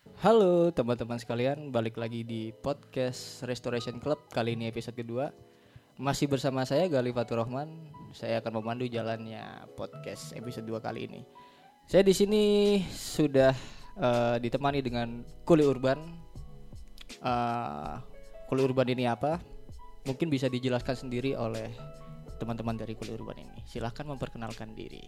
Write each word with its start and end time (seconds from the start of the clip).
Halo 0.00 0.72
teman-teman 0.72 1.20
sekalian, 1.20 1.68
balik 1.68 2.00
lagi 2.00 2.24
di 2.24 2.56
podcast 2.56 3.44
Restoration 3.44 4.00
Club 4.00 4.32
kali 4.32 4.56
ini 4.56 4.72
episode 4.72 4.96
kedua. 4.96 5.28
Masih 6.00 6.24
bersama 6.24 6.64
saya 6.64 6.88
Gali 6.88 7.12
Fatur 7.12 7.44
Rahman. 7.44 7.68
Saya 8.16 8.40
akan 8.40 8.64
memandu 8.64 8.88
jalannya 8.88 9.68
podcast 9.76 10.32
episode 10.32 10.64
2 10.64 10.80
kali 10.80 11.04
ini. 11.04 11.20
Saya 11.84 12.00
di 12.00 12.16
sini 12.16 12.44
sudah 12.88 13.52
eh, 14.00 14.36
ditemani 14.40 14.80
dengan 14.80 15.20
Kuli 15.44 15.68
Urban. 15.68 16.00
Eh, 17.20 17.94
Kuli 18.48 18.62
Urban 18.64 18.88
ini 18.88 19.04
apa? 19.04 19.36
Mungkin 20.08 20.32
bisa 20.32 20.48
dijelaskan 20.48 20.96
sendiri 20.96 21.36
oleh 21.36 21.68
teman-teman 22.40 22.80
dari 22.80 22.96
Kuli 22.96 23.12
Urban 23.12 23.36
ini. 23.36 23.60
Silahkan 23.68 24.08
memperkenalkan 24.08 24.72
diri. 24.72 25.04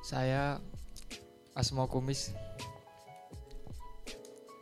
Saya 0.00 0.56
Asmo 1.56 1.88
Kumis. 1.88 2.36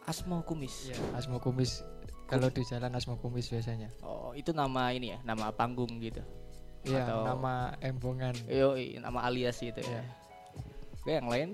Asmo 0.06 0.46
Kumis. 0.46 0.94
Iya, 0.94 0.98
Asmo 1.18 1.42
Kumis. 1.42 1.82
Kalau 2.30 2.48
di 2.54 2.62
jalan 2.62 2.94
Asmo 2.94 3.18
Kumis 3.18 3.50
biasanya. 3.50 3.90
Oh, 4.06 4.30
itu 4.30 4.54
nama 4.54 4.94
ini 4.94 5.10
ya, 5.10 5.18
nama 5.26 5.50
panggung 5.50 5.90
gitu. 5.98 6.22
Iya, 6.86 7.02
Atau- 7.02 7.26
nama 7.26 7.74
embongan. 7.82 8.38
Yo, 8.46 8.78
nama 9.02 9.26
alias 9.26 9.58
gitu 9.58 9.82
ya. 9.82 9.90
Iya. 9.90 10.02
Oke, 11.02 11.10
yang 11.18 11.28
lain 11.28 11.50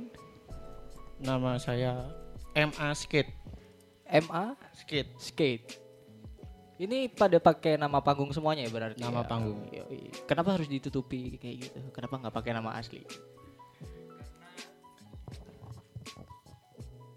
Nama 1.20 1.60
saya 1.60 2.08
MA 2.56 2.88
Skate. 2.96 3.28
MA 4.08 4.56
Skate. 4.72 5.12
Skate. 5.20 5.66
Ini 6.80 7.12
pada 7.12 7.36
pakai 7.36 7.76
nama 7.76 8.00
panggung 8.00 8.32
semuanya 8.32 8.64
ya 8.64 8.72
berarti. 8.72 9.04
Nama 9.04 9.20
ya? 9.20 9.28
panggung. 9.28 9.60
Kenapa 10.24 10.56
harus 10.56 10.64
ditutupi 10.64 11.36
kayak 11.36 11.56
gitu? 11.60 11.78
Kenapa 11.92 12.16
nggak 12.24 12.34
pakai 12.34 12.52
nama 12.56 12.72
asli? 12.72 13.04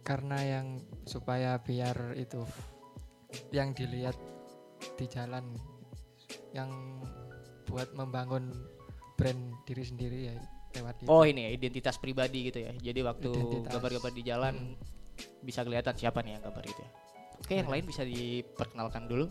Karena 0.03 0.37
yang 0.43 0.83
supaya 1.07 1.57
biar 1.63 2.19
itu 2.19 2.43
yang 3.55 3.71
dilihat 3.71 4.19
di 4.99 5.05
jalan 5.07 5.55
yang 6.51 6.69
buat 7.65 7.89
membangun 7.95 8.51
brand 9.15 9.55
diri 9.65 9.83
sendiri 9.87 10.19
ya 10.29 10.35
lewat 10.75 10.95
itu. 11.01 11.07
Oh, 11.09 11.23
ini 11.23 11.47
ya 11.47 11.51
identitas 11.55 11.95
pribadi 11.97 12.51
gitu 12.51 12.59
ya. 12.61 12.75
Jadi 12.75 12.99
waktu 12.99 13.31
gambar-gambar 13.71 14.11
di 14.13 14.23
jalan 14.27 14.75
bisa 15.39 15.63
kelihatan 15.63 15.95
siapa 15.95 16.19
nih 16.19 16.37
yang 16.37 16.43
gambar 16.43 16.63
itu 16.67 16.81
ya. 16.81 16.91
Oke, 17.43 17.53
yang 17.59 17.69
lain 17.71 17.85
bisa 17.87 18.03
diperkenalkan 18.03 19.07
dulu. 19.07 19.25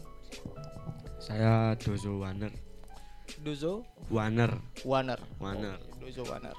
Saya 1.21 1.77
Dozo 1.79 2.19
Warner. 2.19 2.53
Dozo 3.41 3.87
Warner. 4.11 4.53
Warner. 4.85 5.21
Warner. 5.39 5.79
Oke, 5.79 6.09
Dozo 6.09 6.23
Warner. 6.29 6.57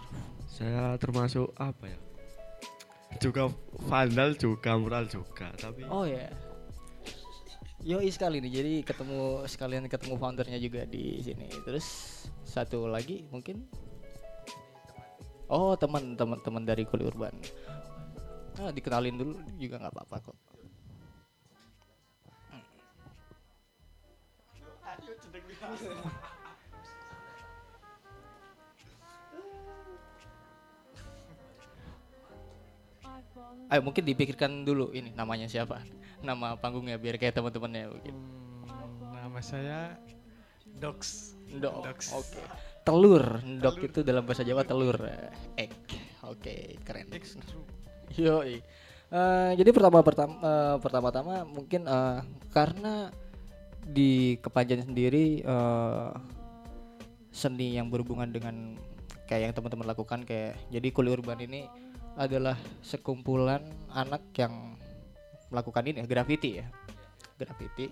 Saya 0.47 0.95
termasuk 1.01 1.49
apa 1.57 1.89
ya? 1.89 1.99
Juga 3.21 3.51
vandal 3.89 4.33
juga 4.37 4.77
mural 4.77 5.05
juga, 5.09 5.51
tapi 5.59 5.85
Oh 5.89 6.05
ya. 6.07 6.29
Yoi 7.83 8.07
sekali 8.07 8.39
nih. 8.39 8.51
Jadi 8.63 8.73
ketemu 8.87 9.43
sekalian 9.43 9.85
ketemu 9.91 10.15
foundernya 10.15 10.55
juga 10.57 10.87
di 10.87 11.19
sini. 11.19 11.51
Terus 11.67 11.85
satu 12.47 12.87
lagi 12.87 13.27
mungkin 13.27 13.67
Oh, 15.51 15.75
teman-teman 15.77 16.39
teman 16.41 16.63
dari 16.65 16.81
Kuli 16.87 17.05
Urban. 17.05 17.35
Nah, 18.57 18.73
dikenalin 18.73 19.17
dulu 19.21 19.37
juga 19.59 19.77
nggak 19.77 19.93
apa-apa 19.93 20.17
kok. 20.31 20.37
Ayo 33.71 33.81
mungkin 33.81 34.03
dipikirkan 34.05 34.67
dulu 34.67 34.93
ini 34.93 35.09
namanya 35.17 35.49
siapa? 35.49 35.81
Nama 36.21 36.55
panggungnya 36.61 37.01
biar 37.01 37.17
kayak 37.17 37.35
teman-temannya 37.37 37.89
mungkin. 37.89 38.15
Hmm, 38.69 39.13
nama 39.17 39.39
saya 39.41 39.97
Dox. 40.77 41.33
Dox. 41.61 42.13
Oke. 42.13 42.41
Telur. 42.83 43.39
Ndok 43.41 43.77
itu 43.87 43.99
dalam 44.03 44.27
bahasa 44.27 44.43
Jawa 44.43 44.67
telur. 44.67 44.97
eh, 45.07 45.31
Egg. 45.69 45.75
Oke, 46.27 46.77
keren. 46.83 47.07
Yo. 48.13 48.43
jadi 49.53 49.69
pertama 49.69 50.01
pertama 50.01 50.33
eh, 50.41 50.75
pertama-tama 50.81 51.45
mungkin 51.45 51.85
eh, 51.85 52.19
karena 52.51 53.13
di 53.83 54.37
Kepanjen 54.41 54.83
sendiri 54.83 55.43
eh, 55.43 56.09
seni 57.33 57.73
yang 57.77 57.89
berhubungan 57.89 58.29
dengan 58.29 58.77
kayak 59.25 59.49
yang 59.49 59.53
teman-teman 59.55 59.87
lakukan 59.89 60.21
kayak 60.27 60.57
jadi 60.69 60.87
kuli 60.93 61.09
urban 61.09 61.41
ini 61.41 61.65
adalah 62.17 62.57
sekumpulan 62.85 63.61
anak 63.89 64.21
yang 64.37 64.77
melakukan 65.49 65.85
ini 65.89 66.05
graffiti 66.05 66.61
ya. 66.61 66.65
Graffiti. 67.37 67.89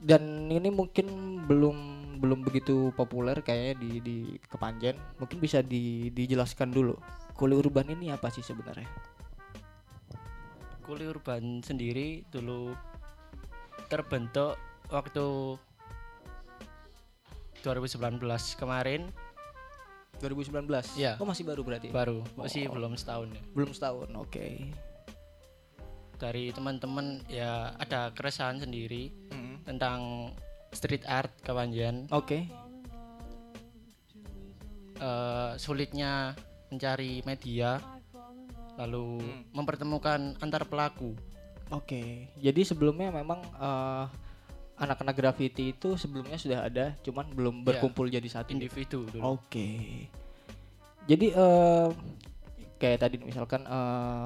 Dan 0.00 0.48
ini 0.48 0.72
mungkin 0.72 1.06
belum 1.44 1.76
belum 2.20 2.44
begitu 2.44 2.92
populer 2.96 3.40
kayaknya 3.40 3.74
di 3.80 3.90
di 4.00 4.16
Kepanjen. 4.48 4.96
Mungkin 5.20 5.38
bisa 5.40 5.60
di, 5.60 6.08
dijelaskan 6.14 6.72
dulu 6.72 6.96
kuli 7.40 7.56
urban 7.56 7.88
ini 7.88 8.12
apa 8.12 8.28
sih 8.28 8.44
sebenarnya? 8.44 8.84
Kuli 10.84 11.06
Urban 11.06 11.62
sendiri 11.62 12.26
dulu 12.28 12.74
terbentuk 13.86 14.58
waktu 14.90 15.54
2019 17.62 18.20
kemarin 18.58 19.06
2019 20.20 20.68
Iya. 20.94 21.16
oh 21.16 21.24
masih 21.24 21.42
baru 21.42 21.60
berarti 21.60 21.88
baru 21.88 22.20
masih 22.34 22.68
Oh. 22.68 22.76
belum 22.76 22.92
setahun 22.94 23.28
ya. 23.30 23.42
belum 23.50 23.70
setahun 23.72 24.08
oke 24.14 24.46
Dari 26.20 26.52
teman-teman 26.52 27.24
ya 27.26 27.72
ada 27.74 28.12
keresahan 28.12 28.60
sendiri 28.60 29.08
Mm. 29.32 29.64
tentang 29.64 30.30
street 30.70 31.02
art 31.04 31.32
Kepanjen. 31.40 32.06
oke 32.10 32.44
Eh, 35.00 35.52
sulitnya 35.56 36.36
mencari 36.68 37.24
media 37.24 37.80
lalu 38.76 39.16
mempertemukan 39.50 40.36
antar 40.38 40.64
pelaku. 40.64 41.16
Oke, 41.70 42.28
jadi 42.36 42.60
sebelumnya 42.62 43.08
memang 43.10 43.40
eh, 43.40 44.04
anak-anak 44.80 45.12
graffiti 45.14 45.70
itu 45.70 45.94
sebelumnya 45.94 46.34
sudah 46.34 46.64
ada, 46.64 46.96
cuman 47.00 47.28
belum 47.28 47.60
Iya. 47.60 47.66
berkumpul 47.68 48.08
jadi 48.08 48.24
satu. 48.26 48.50
individu 48.50 49.04
dulu. 49.06 49.36
Oke, 49.36 50.08
jadi 51.04 51.26
eh, 51.30 51.88
kayak 52.76 52.98
tadi 52.98 53.16
misalkan 53.20 53.62
eh, 53.62 54.24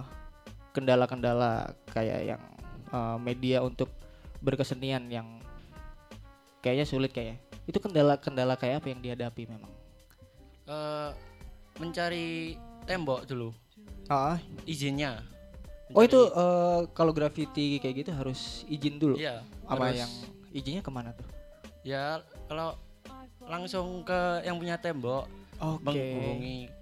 kendala-kendala 0.70 1.74
kayak 1.90 2.20
yang 2.24 2.42
eh, 2.88 3.18
media 3.18 3.60
untuk 3.60 3.90
berkesenian 4.38 5.06
yang 5.08 5.26
kayaknya 6.60 6.86
sulit 6.86 7.10
kayak. 7.10 7.42
Itu 7.64 7.80
kendala-kendala 7.80 8.54
kayak 8.54 8.80
apa 8.80 8.88
yang 8.88 9.00
dihadapi 9.00 9.42
memang? 9.44 9.72
Eh, 10.64 11.10
mencari 11.74 12.54
tembok 12.84 13.26
dulu 13.26 13.50
Ah, 14.06 14.36
izinnya. 14.62 15.24
oh 15.90 16.00
itu 16.00 16.20
eh, 16.20 16.80
kalau 16.92 17.10
graffiti 17.10 17.76
kayak 17.76 18.06
gitu 18.06 18.10
harus 18.12 18.62
izin 18.66 18.96
dulu. 18.96 19.16
Iya. 19.16 19.42
Apa 19.64 19.90
harus- 19.90 19.98
yang 19.98 20.12
izinnya 20.54 20.80
ke 20.80 20.88
mana 20.94 21.10
tuh? 21.12 21.26
ya 21.84 22.24
kalau 22.48 22.78
langsung 23.44 24.02
ke 24.08 24.40
yang 24.48 24.56
punya 24.56 24.80
tembok 24.80 25.28
Oke. 25.60 25.84
menghubungi 25.84 26.72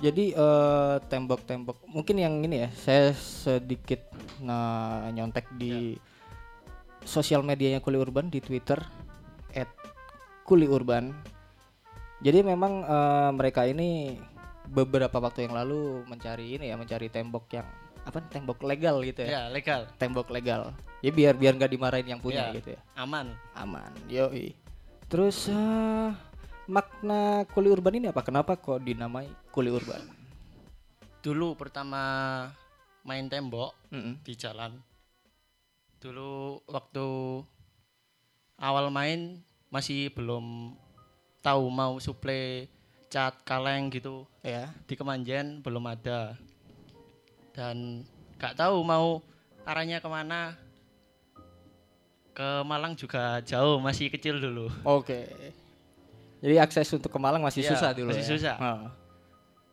Jadi 0.00 0.32
eh, 0.32 0.96
tembok-tembok 1.12 1.84
mungkin 1.84 2.16
yang 2.16 2.40
ini 2.40 2.64
ya 2.64 2.68
saya 2.72 3.12
sedikit 3.12 4.00
nah, 4.40 5.12
nyontek 5.12 5.44
di 5.60 5.92
sosial 7.04 7.44
medianya 7.44 7.84
Kuli 7.84 8.00
Urban 8.00 8.32
di 8.32 8.40
Twitter 8.40 8.80
@kuliurban. 10.48 11.12
Jadi 12.24 12.40
memang 12.40 12.80
eh, 12.80 13.30
mereka 13.36 13.68
ini 13.68 14.16
beberapa 14.72 15.20
waktu 15.20 15.44
yang 15.44 15.52
lalu 15.52 16.00
mencari 16.08 16.56
ini 16.56 16.72
ya 16.72 16.80
mencari 16.80 17.12
tembok 17.12 17.44
yang 17.52 17.68
apa 18.00 18.24
tembok 18.32 18.64
legal 18.64 19.04
gitu 19.04 19.28
ya. 19.28 19.28
ya 19.28 19.42
legal 19.52 19.84
Tembok 20.00 20.32
legal. 20.32 20.72
Ya 21.00 21.10
biar 21.10 21.32
biar 21.32 21.52
nggak 21.54 21.70
dimarahin 21.70 22.06
yang 22.06 22.20
punya 22.20 22.48
Iya. 22.48 22.56
gitu 22.56 22.68
ya. 22.72 22.80
aman 22.94 23.32
Aman. 23.54 23.88
Yoi. 24.06 24.52
Terus 25.06 25.48
eh, 25.48 26.08
makna 26.66 27.20
Kuli 27.46 27.68
Urban 27.68 27.96
ini 27.96 28.06
apa? 28.06 28.20
Kenapa 28.20 28.54
kok 28.54 28.78
dinamai 28.78 29.26
Kuli 29.50 29.68
Urban? 29.68 30.18
dulu 31.20 31.52
pertama 31.52 32.00
main 33.02 33.28
tembok 33.28 33.76
Mm-mm. 33.90 34.16
di 34.20 34.32
jalan 34.32 34.72
dulu 36.00 36.64
waktu 36.64 37.04
awal 38.56 38.88
main 38.88 39.36
masih 39.68 40.08
belum 40.10 40.72
tahu 41.38 41.68
mau 41.68 42.00
suplai 42.00 42.72
cat 43.06 43.36
kaleng 43.42 43.92
gitu 43.92 44.24
Ya. 44.40 44.72
di 44.88 44.96
Kemanjen 44.96 45.60
belum 45.60 45.84
ada 45.84 46.40
dan 47.52 48.00
gak 48.36 48.56
tahu 48.56 48.80
mau 48.80 49.20
arahnya 49.62 50.00
ke 50.00 50.08
mana 50.08 50.56
ke 52.30 52.62
Malang 52.62 52.94
juga 52.94 53.38
jauh 53.42 53.78
masih 53.78 54.08
kecil 54.08 54.38
dulu 54.38 54.70
Oke. 54.82 55.26
Jadi 56.40 56.56
akses 56.56 56.88
untuk 56.90 57.08
ke 57.08 57.18
Malang 57.18 57.40
masih 57.40 57.60
Iya, 57.60 57.70
susah 57.74 57.90
dulu 57.92 58.08
masih 58.10 58.22
ya? 58.22 58.30
susah. 58.30 58.56
Oh. 58.56 58.82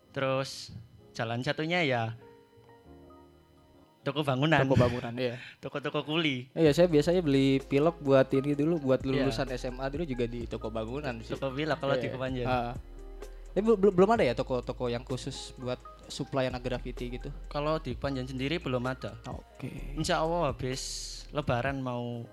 terus 0.09 0.73
jalan 1.13 1.39
satunya 1.39 1.79
ya 1.81 2.03
toko 4.01 4.23
bangunan, 4.23 4.63
Toko 4.63 4.75
bangunan 4.75 5.13
ya. 5.13 5.35
toko-toko 5.63 5.99
kuli, 6.01 6.47
Iya, 6.53 6.71
saya 6.71 6.87
biasanya 6.87 7.19
beli 7.19 7.59
pilok 7.59 7.99
buat 7.99 8.31
ini 8.31 8.55
dulu 8.55 8.79
buat 8.81 9.03
Iya. 9.03 9.19
lulusan 9.19 9.51
SMA 9.53 9.83
dulu 9.87 10.03
juga 10.03 10.23
di 10.25 10.47
toko 10.47 10.71
bangunan 10.71 11.19
sih. 11.19 11.35
toko 11.35 11.51
villa 11.51 11.75
kalau 11.75 11.93
di 11.93 12.07
Iya. 12.07 12.13
Kepanjen. 12.15 12.47
Tapi 13.51 13.61
bel- 13.63 13.75
belum 13.75 13.93
belum 13.93 14.09
ada 14.11 14.23
ya 14.23 14.31
toko-toko 14.31 14.87
yang 14.87 15.03
khusus 15.03 15.51
buat 15.55 15.75
supply 16.07 16.47
anak 16.47 16.63
graffiti 16.63 17.11
gitu. 17.11 17.27
Kalau 17.47 17.77
di 17.77 17.91
Panjen 17.93 18.23
sendiri 18.23 18.57
belum 18.57 18.79
ada. 18.81 19.11
Oke. 19.27 19.67
Insya 19.93 20.21
Allah 20.21 20.49
habis 20.49 20.81
Lebaran 21.27 21.77
mau 21.77 22.23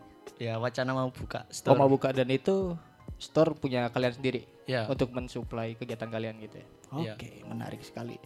ya 0.41 0.59
wacana 0.59 0.91
mau 0.97 1.11
buka 1.11 1.47
Oh 1.47 1.53
store. 1.53 1.79
mau 1.79 1.89
buka 1.89 2.11
dan 2.11 2.27
itu 2.31 2.75
store 3.19 3.55
punya 3.55 3.89
kalian 3.95 4.15
sendiri 4.17 4.43
Ya, 4.65 4.89
untuk 4.89 5.13
mensuplai 5.13 5.77
kegiatan 5.77 6.09
kalian 6.09 6.41
gitu 6.41 6.57
ya. 6.57 6.67
Iya. 6.97 7.13
Oke, 7.21 7.29
menarik 7.45 7.85
sekali. 7.85 8.17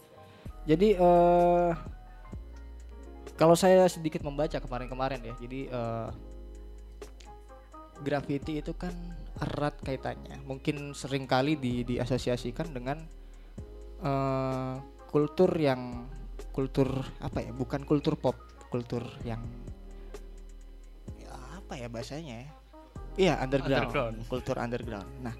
Jadi 0.63 0.95
eh 0.95 1.71
kalau 3.35 3.55
saya 3.59 3.83
sedikit 3.91 4.23
membaca 4.23 4.55
kemarin-kemarin 4.55 5.19
ya, 5.19 5.35
jadi 5.35 5.59
eh 5.67 6.09
graffiti 7.99 8.63
itu 8.63 8.71
kan 8.71 8.95
erat 9.43 9.75
kaitannya. 9.83 10.39
Mungkin 10.47 10.95
sering 10.95 11.27
kali 11.27 11.59
di 11.59 11.83
diasosiasikan 11.83 12.71
dengan 12.71 13.03
eh 13.99 14.75
kultur 15.11 15.51
yang 15.59 16.07
kultur 16.55 16.87
apa 17.19 17.43
ya? 17.43 17.51
Bukan 17.51 17.83
kultur 17.83 18.15
pop, 18.15 18.39
kultur 18.71 19.03
yang 19.27 19.43
ya, 19.58 19.58
apa 21.69 21.77
ya 21.77 21.85
bahasanya 21.85 22.33
ya? 22.41 22.49
Iya, 23.13 23.33
underground. 23.45 23.77
Underground. 23.93 24.17
Kultur 24.25 24.57
underground. 24.57 25.05
Nah, 25.21 25.37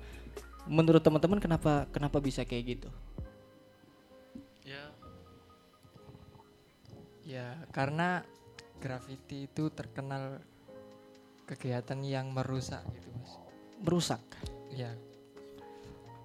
menurut 0.69 1.01
teman-teman 1.01 1.41
kenapa 1.41 1.89
kenapa 1.89 2.21
bisa 2.21 2.45
kayak 2.45 2.77
gitu? 2.77 2.89
ya 4.61 4.93
Ya, 7.25 7.57
karena 7.73 8.21
graffiti 8.77 9.49
itu 9.49 9.73
terkenal 9.73 10.37
kegiatan 11.49 11.97
yang 12.05 12.29
merusak 12.29 12.85
gitu, 12.93 13.09
Mas. 13.17 13.33
Merusak. 13.81 14.21
Ya. 14.69 14.93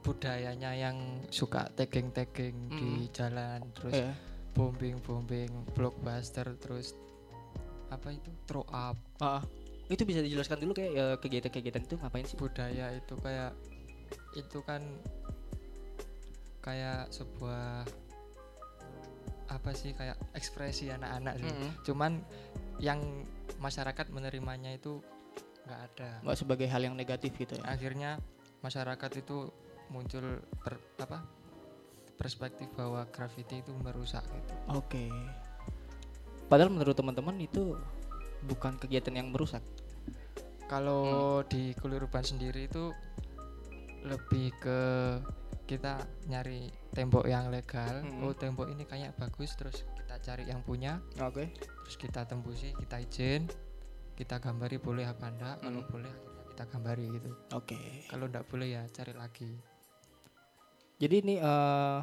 Budayanya 0.04 0.76
yang 0.76 1.24
suka 1.32 1.72
tagging-tagging 1.72 2.68
di 2.76 3.08
jalan, 3.08 3.64
terus 3.72 3.96
Ya. 3.96 4.12
bombing-bombing, 4.52 5.72
blockbuster, 5.72 6.44
terus 6.60 6.92
apa 7.88 8.12
itu? 8.12 8.28
Throw 8.44 8.68
up. 8.68 9.00
Ah, 9.20 9.40
itu 9.92 10.02
bisa 10.08 10.24
dijelaskan 10.24 10.64
dulu 10.64 10.72
kayak 10.72 10.92
ya, 10.96 11.06
kegiatan-kegiatan 11.20 11.84
itu 11.84 11.94
ngapain 12.00 12.24
sih? 12.24 12.36
Budaya 12.40 12.94
itu 12.96 13.14
kayak 13.20 13.52
itu 14.36 14.58
kan 14.64 14.80
kayak 16.64 17.12
sebuah 17.12 17.84
apa 19.52 19.70
sih 19.76 19.92
kayak 19.92 20.16
ekspresi 20.32 20.88
anak-anak 20.88 21.36
sih. 21.36 21.52
Mm-mm. 21.52 21.70
Cuman 21.84 22.12
yang 22.80 23.00
masyarakat 23.60 24.08
menerimanya 24.08 24.72
itu 24.72 25.04
nggak 25.68 25.80
ada. 25.92 26.10
Nggak 26.24 26.38
sebagai 26.40 26.66
hal 26.68 26.80
yang 26.80 26.96
negatif 26.96 27.36
gitu 27.36 27.60
ya. 27.60 27.64
Akhirnya 27.68 28.16
masyarakat 28.64 29.10
itu 29.20 29.52
muncul 29.92 30.40
per, 30.64 30.80
apa 30.96 31.20
perspektif 32.16 32.72
bahwa 32.72 33.04
graffiti 33.12 33.60
itu 33.60 33.72
merusak 33.84 34.24
gitu. 34.24 34.54
Oke. 34.72 35.12
Padahal 36.48 36.72
menurut 36.72 36.96
teman-teman 36.96 37.36
itu 37.40 37.76
bukan 38.44 38.76
kegiatan 38.78 39.14
yang 39.16 39.28
merusak. 39.32 39.64
Kalau 40.68 41.44
di 41.44 41.76
kuliah 41.76 42.00
urban 42.00 42.24
sendiri 42.24 42.68
itu 42.68 42.92
lebih 44.04 44.52
ke 44.60 44.80
kita 45.64 45.96
nyari 46.28 46.68
tembok 46.92 47.24
yang 47.24 47.48
legal. 47.48 48.04
Mm. 48.04 48.20
Oh 48.24 48.36
tembok 48.36 48.68
ini 48.68 48.84
kayak 48.84 49.16
bagus, 49.16 49.56
terus 49.56 49.84
kita 49.96 50.20
cari 50.20 50.44
yang 50.48 50.60
punya, 50.60 51.00
Oke. 51.24 51.48
terus 51.56 51.96
kita 51.96 52.28
tembusi, 52.28 52.76
kita 52.76 53.00
izin, 53.00 53.48
kita 54.12 54.36
gambari 54.40 54.76
boleh 54.76 55.08
apa 55.08 55.32
enggak? 55.32 55.56
Kalau 55.64 55.80
Mm. 55.80 55.88
boleh 55.88 56.12
akhirnya 56.12 56.44
kita 56.52 56.64
gambari 56.68 57.04
gitu. 57.16 57.30
Oke. 57.56 57.78
Kalau 58.12 58.24
enggak 58.28 58.44
boleh 58.46 58.68
ya 58.76 58.82
cari 58.92 59.12
lagi. 59.16 59.52
Jadi 61.00 61.14
ini 61.24 61.34
eh, 61.40 61.98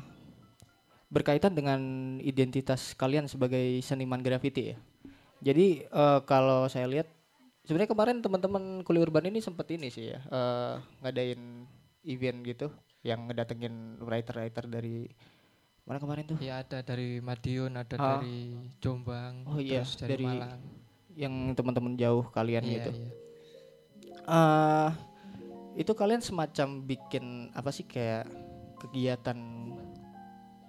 berkaitan 1.08 1.54
dengan 1.54 1.80
identitas 2.20 2.98
kalian 2.98 3.30
sebagai 3.30 3.80
seniman 3.86 4.20
graffiti 4.20 4.76
ya. 4.76 4.78
Jadi 5.42 5.66
eh, 5.84 6.20
kalau 6.24 6.66
saya 6.66 6.86
lihat 6.86 7.10
sebenarnya 7.62 7.90
kemarin 7.90 8.18
teman-teman 8.20 8.64
kuliah 8.82 9.02
urban 9.02 9.26
ini 9.26 9.38
sempat 9.38 9.70
ini 9.70 9.88
sih 9.88 10.10
ya 10.10 10.20
eh, 10.22 10.74
ngadain 11.00 11.66
event 12.04 12.40
gitu 12.44 12.68
yang 13.02 13.26
ngedatengin 13.26 13.74
writer-writer 14.00 14.66
dari 14.68 15.10
mana 15.82 15.98
kemarin 15.98 16.26
tuh 16.28 16.38
Ya 16.38 16.62
ada 16.62 16.82
dari 16.82 17.18
Madiun, 17.18 17.74
ada 17.74 17.96
Ah. 17.96 18.06
dari 18.16 18.54
Jombang, 18.78 19.46
Oh 19.46 19.58
iya, 19.58 19.82
terus 19.82 19.98
dari, 19.98 20.10
dari 20.16 20.26
Malang. 20.28 20.62
yang 21.12 21.34
teman-teman 21.52 21.94
jauh 21.96 22.26
kalian 22.28 22.62
Iya, 22.62 22.74
gitu. 22.80 22.92
iya. 22.96 23.10
eh 24.24 24.90
itu 25.74 25.92
kalian 25.92 26.22
semacam 26.22 26.68
bikin 26.84 27.26
apa 27.52 27.70
sih 27.70 27.84
kayak 27.84 28.30
kegiatan 28.78 29.38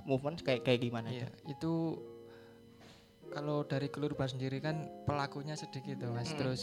movement 0.02 0.40
kayak 0.40 0.62
kayak 0.62 0.80
gimana 0.80 1.08
Iya, 1.08 1.28
tuh? 1.28 1.32
itu 1.48 1.72
kalau 3.32 3.64
dari 3.64 3.88
kelurban 3.88 4.28
sendiri 4.28 4.60
kan 4.60 4.76
pelakunya 5.02 5.54
sedikit 5.54 5.96
tuh 5.98 6.12
mas 6.12 6.28
Mm. 6.28 6.38
terus 6.38 6.62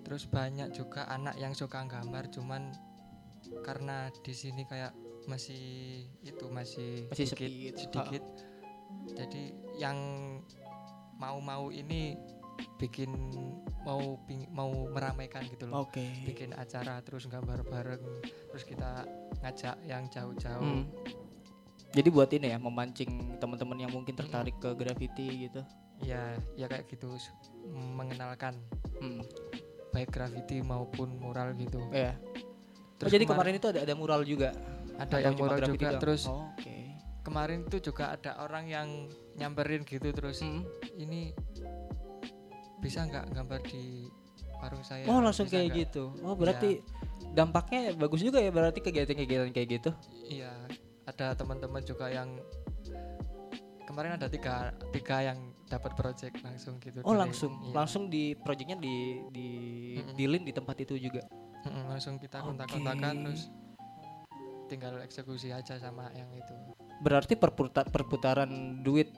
terus 0.00 0.24
banyak 0.24 0.70
juga 0.70 1.04
anak 1.06 1.36
yang 1.36 1.52
suka 1.52 1.82
gambar 1.82 2.28
cuman 2.28 2.72
karena 3.62 3.96
di 4.18 4.32
sini 4.32 4.64
kayak 4.64 4.92
masih 5.24 5.60
itu 6.22 6.46
masih, 6.48 7.04
Masih 7.08 7.26
sedikit, 7.26 7.48
sepi 7.48 7.64
gitu. 7.66 7.80
sedikit. 7.82 8.24
jadi 9.10 9.42
yang 9.76 9.98
mau-mau 11.14 11.68
ini 11.68 12.16
bikin 12.76 13.12
mau 13.82 14.00
ping- 14.24 14.48
mau 14.48 14.68
meramaikan 14.88 15.44
gitu 15.46 15.66
loh 15.66 15.84
Oke. 15.84 16.02
bikin 16.24 16.50
acara 16.52 16.98
terus 17.00 17.26
gambar 17.26 17.62
bareng 17.62 18.02
terus 18.48 18.64
kita 18.64 19.04
ngajak 19.38 19.76
yang 19.82 20.08
jauh-jauh 20.08 20.64
Hmm. 20.64 20.88
Jadi 21.88 22.08
buat 22.08 22.28
ini 22.28 22.52
ya 22.52 22.58
memancing 22.58 23.10
teman-teman 23.38 23.78
yang 23.78 23.90
mungkin 23.90 24.12
tertarik 24.12 24.56
ke 24.56 24.70
graffiti 24.72 25.48
gitu. 25.48 25.62
ya 25.98 26.30
ya 26.54 26.66
kayak 26.66 26.86
gitu 26.86 27.10
mengenalkan 27.66 28.54
Hmm. 28.96 29.18
baik 29.90 30.08
graffiti 30.08 30.62
maupun 30.62 31.10
mural 31.16 31.50
gitu 31.54 31.82
Ya. 31.90 32.14
Oh, 32.14 32.38
Terus 32.96 33.10
jadi 33.10 33.24
kemar- 33.24 33.42
kemarin 33.42 33.54
itu 33.56 33.66
ada 33.68 33.80
ada 33.82 33.94
mural 33.94 34.22
juga. 34.22 34.54
ada 34.94 35.16
yang 35.16 35.34
mural 35.34 35.58
juga 35.60 35.88
doang? 35.88 35.98
terus 35.98 36.22
Oh, 36.26 36.46
Oke. 36.52 36.94
kemarin 37.20 37.62
itu 37.62 37.78
juga 37.80 38.10
ada 38.12 38.38
orang 38.38 38.66
yang 38.66 38.88
nyamperin 39.34 39.82
gitu 39.82 40.06
terus 40.12 40.38
Hmm. 40.38 40.62
ini 40.94 41.34
bisa 42.78 43.02
nggak 43.02 43.30
gambar 43.32 43.58
di 43.64 44.06
warung 44.56 44.82
saya 44.82 45.02
Oh 45.04 45.18
langsung 45.18 45.46
Bisa 45.46 45.54
kayak 45.56 45.66
nggak?" 45.68 45.78
gitu. 45.84 46.04
Oh 46.20 46.34
berarti 46.34 46.78
dampaknya 47.32 47.90
bagus 47.92 48.22
juga 48.22 48.38
ya 48.38 48.50
berarti 48.50 48.78
kegiatan-kegiatan 48.80 49.50
kayak 49.50 49.68
gitu. 49.72 49.90
iya 50.24 50.50
ada 51.08 51.32
teman-teman 51.32 51.80
juga 51.80 52.06
yang 52.06 52.36
kemarin 53.82 54.14
ada 54.14 54.28
tiga 54.28 54.76
tiga 54.92 55.24
yang 55.24 55.38
dapat 55.64 55.92
project 55.94 56.36
langsung 56.40 56.76
gitu 56.78 57.00
Oh 57.00 57.12
dari- 57.12 57.24
langsung 57.24 57.52
iya. 57.62 57.72
langsung 57.74 58.02
di 58.06 58.36
projectnya 58.36 58.76
di 58.76 58.96
di 59.30 59.48
Mm-mm. 59.96 60.14
dealin 60.14 60.44
di 60.44 60.52
tempat 60.52 60.76
itu 60.78 60.96
juga. 60.98 61.24
Mm-mm, 61.64 61.88
langsung 61.88 62.16
kita 62.16 62.38
kontak-kontakan 62.38 63.14
terus 63.26 63.48
tinggal 64.68 65.00
eksekusi 65.00 65.48
aja 65.48 65.74
sama 65.76 66.12
yang 66.12 66.28
itu 66.30 66.52
Berarti 67.00 67.34
perputa- 67.34 67.86
perputaran 67.86 68.50
duit 68.78 69.10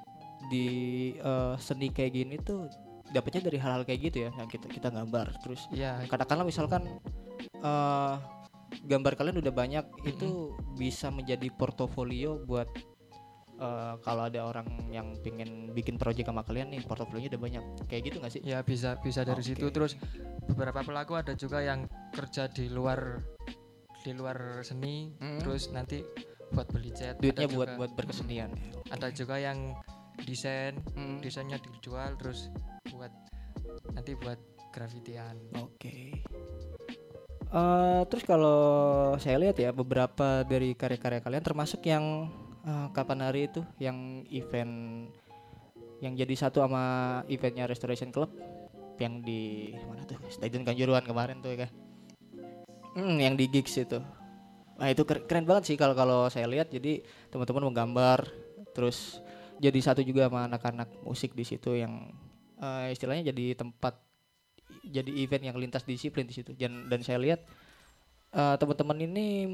di 0.47 0.67
eh, 1.13 1.55
seni 1.59 1.91
kayak 1.91 2.13
gini 2.13 2.37
tuh 2.39 2.71
dapatnya 3.11 3.51
dari 3.51 3.59
hal-hal 3.59 3.83
kayak 3.83 4.01
gitu 4.01 4.19
ya 4.23 4.31
yang 4.33 4.47
kita 4.47 4.71
kita 4.71 4.89
gambar 4.89 5.35
terus 5.43 5.67
iya 5.69 5.99
katakanlah 6.07 6.47
misalkan 6.47 6.87
eh 7.59 8.15
gambar 8.83 9.13
kalian 9.15 9.39
udah 9.39 9.51
banyak 9.51 9.85
itu 10.05 10.51
bisa 10.75 11.09
menjadi 11.09 11.51
portofolio 11.51 12.39
buat 12.41 12.71
eh, 13.57 13.95
kalau 14.01 14.23
ada 14.25 14.41
orang 14.43 14.65
yang 14.89 15.13
pengen 15.21 15.71
bikin 15.71 15.95
project 15.95 16.27
sama 16.27 16.41
kalian 16.41 16.71
nih 16.71 16.81
portofolionya 16.81 17.31
udah 17.31 17.43
banyak 17.43 17.65
kayak 17.87 18.03
gitu 18.07 18.17
nggak 18.19 18.33
sih? 18.33 18.43
ya 18.43 18.63
bisa 18.63 18.97
bisa 18.99 19.21
dari 19.21 19.43
situ 19.43 19.67
Oke. 19.67 19.75
terus 19.75 19.93
beberapa 20.47 20.81
pelaku 20.81 21.13
ada 21.15 21.35
juga 21.35 21.61
yang 21.61 21.85
kerja 22.11 22.47
di 22.47 22.67
luar 22.67 23.21
di 24.01 24.13
luar 24.13 24.65
seni 24.65 25.13
Mm. 25.13 25.39
terus 25.39 25.69
nanti 25.69 26.01
buat 26.51 26.67
beli 26.67 26.91
cat 26.91 27.21
duitnya 27.21 27.47
ada 27.47 27.53
buat 27.53 27.69
juga- 27.69 27.79
buat 27.79 27.93
berkesenian. 27.95 28.51
ada 28.89 29.13
juga 29.13 29.37
yang 29.37 29.77
desain 30.21 30.81
Mm. 30.97 31.21
desainnya 31.21 31.61
dijual 31.61 32.17
terus 32.17 32.49
buat 32.91 33.13
nanti 33.93 34.17
buat 34.17 34.41
grafitian 34.71 35.37
Oke. 35.59 36.25
Eh, 37.51 38.03
terus 38.07 38.23
kalau 38.23 38.63
saya 39.19 39.35
lihat 39.43 39.59
ya 39.59 39.75
beberapa 39.75 40.47
dari 40.47 40.71
karya-karya 40.79 41.19
kalian 41.19 41.43
termasuk 41.43 41.83
yang 41.83 42.31
eh, 42.63 42.87
kapan 42.95 43.27
hari 43.27 43.51
itu 43.51 43.67
yang 43.83 44.23
event 44.31 45.11
yang 45.99 46.15
jadi 46.15 46.31
satu 46.47 46.63
sama 46.63 46.85
eventnya 47.27 47.67
Restoration 47.67 48.15
Club 48.15 48.31
yang 49.03 49.19
di 49.27 49.75
mana 49.83 50.07
tuh 50.07 50.23
Stadion 50.31 50.63
Kanjuruhan 50.63 51.03
kemarin 51.03 51.43
tuh 51.43 51.59
ya. 51.59 51.67
Hmm, 52.95 53.19
yang 53.19 53.35
di 53.35 53.51
gigs 53.51 53.75
itu. 53.75 53.99
Nah 54.79 54.87
itu 54.87 55.03
keren, 55.03 55.43
banget 55.43 55.75
sih 55.75 55.77
kalau 55.77 55.99
kalau 55.99 56.31
saya 56.31 56.47
lihat 56.47 56.71
jadi 56.71 57.03
teman-teman 57.35 57.67
menggambar 57.67 58.31
terus 58.71 59.19
jadi 59.59 59.77
satu 59.83 60.07
juga 60.07 60.31
sama 60.31 60.47
anak-anak 60.47 61.03
musik 61.03 61.35
di 61.35 61.43
situ 61.43 61.75
yang 61.75 62.15
eh, 62.63 62.95
istilahnya 62.95 63.35
jadi 63.35 63.59
tempat 63.59 63.99
jadi 64.85 65.11
event 65.23 65.53
yang 65.53 65.57
lintas 65.57 65.85
disiplin 65.85 66.27
di 66.27 66.35
situ. 66.37 66.57
Dan 66.57 66.89
dan 66.89 67.01
saya 67.05 67.19
lihat 67.21 67.41
eh, 68.33 68.57
teman-teman 68.57 68.99
ini 69.05 69.47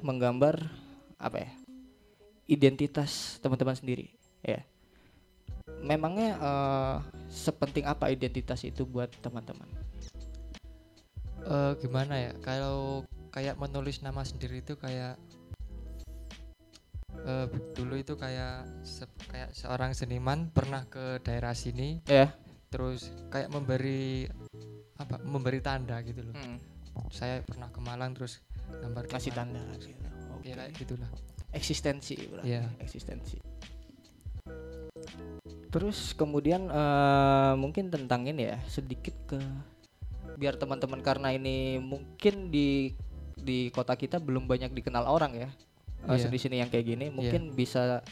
menggambar 0.00 0.60
apa 1.20 1.36
ya 1.40 1.50
identitas 2.44 3.40
teman-teman 3.40 3.76
sendiri 3.76 4.12
ya. 4.44 4.60
Memangnya 5.84 6.36
eh, 6.40 6.96
sepenting 7.28 7.84
apa 7.88 8.12
identitas 8.12 8.64
itu 8.64 8.84
buat 8.84 9.08
teman-teman? 9.20 9.68
Eh, 11.44 11.72
gimana 11.84 12.16
ya 12.16 12.32
kalau 12.40 13.04
kayak 13.28 13.60
menulis 13.60 14.00
nama 14.00 14.24
sendiri 14.24 14.64
itu 14.64 14.80
kayak 14.80 15.20
eh, 17.20 17.46
dulu 17.76 18.00
itu 18.00 18.16
kayak 18.16 18.64
se- 18.80 19.20
kayak 19.28 19.52
seorang 19.52 19.92
seniman 19.92 20.48
pernah 20.48 20.88
ke 20.88 21.20
daerah 21.20 21.52
sini 21.52 22.00
ya 22.08 22.32
terus 22.74 23.00
kayak 23.30 23.54
memberi 23.54 24.26
apa 24.98 25.22
memberi 25.22 25.62
tanda 25.62 26.02
gitu 26.02 26.26
loh 26.26 26.34
Hmm, 26.34 26.58
saya 27.10 27.38
pernah 27.42 27.70
ke 27.70 27.78
Malang 27.78 28.14
terus 28.14 28.42
gambar 28.70 29.06
kasih 29.06 29.30
tanda 29.30 29.62
gitu. 29.78 29.94
Oke. 30.34 30.50
ya 30.50 30.54
kayak 30.56 30.72
gitulah 30.74 31.10
eksistensi 31.50 32.18
berarti 32.26 32.50
Iya. 32.50 32.66
eksistensi 32.82 33.38
terus 35.70 36.14
kemudian 36.14 36.66
eh, 36.66 37.54
mungkin 37.54 37.90
tentang 37.90 38.26
ini 38.26 38.46
ya 38.46 38.58
sedikit 38.66 39.14
ke 39.26 39.38
biar 40.34 40.54
teman-teman 40.54 40.98
karena 40.98 41.30
ini 41.30 41.78
mungkin 41.78 42.50
di 42.50 42.90
di 43.34 43.70
kota 43.70 43.94
kita 43.94 44.18
belum 44.18 44.46
banyak 44.46 44.70
dikenal 44.72 45.06
orang 45.06 45.34
ya 45.36 45.50
Iya. 46.04 46.28
di 46.28 46.38
sini 46.38 46.60
yang 46.60 46.68
kayak 46.68 46.86
gini 46.86 47.06
mungkin 47.08 47.54
bisa 47.54 48.04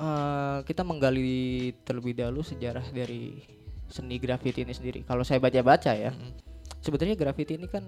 eh, 0.00 0.58
kita 0.64 0.82
menggali 0.82 1.70
terlebih 1.84 2.16
dahulu 2.16 2.40
sejarah 2.40 2.84
dari 2.90 3.44
seni 3.90 4.16
graffiti 4.22 4.62
ini 4.64 4.72
sendiri 4.72 5.02
kalau 5.04 5.26
saya 5.26 5.42
baca-baca 5.42 5.92
ya 5.92 6.14
Mm-mm. 6.14 6.32
sebenarnya 6.80 7.18
graffiti 7.18 7.58
ini 7.60 7.66
kan 7.68 7.84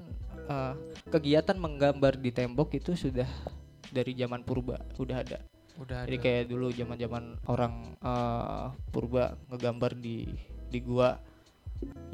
eh, 0.46 0.74
kegiatan 1.08 1.56
menggambar 1.56 2.18
di 2.20 2.30
tembok 2.34 2.76
itu 2.76 2.92
sudah 2.92 3.26
dari 3.92 4.12
zaman 4.16 4.42
purba 4.44 4.80
udah 4.98 5.18
ada. 5.20 5.38
udah 5.80 6.04
Jadi 6.04 6.16
ada. 6.20 6.24
kayak 6.24 6.44
dulu 6.52 6.68
zaman-zaman 6.74 7.40
orang 7.48 7.96
eh, 8.02 8.66
purba 8.92 9.38
ngegambar 9.48 9.96
di 9.96 10.28
di 10.68 10.78
gua 10.80 11.16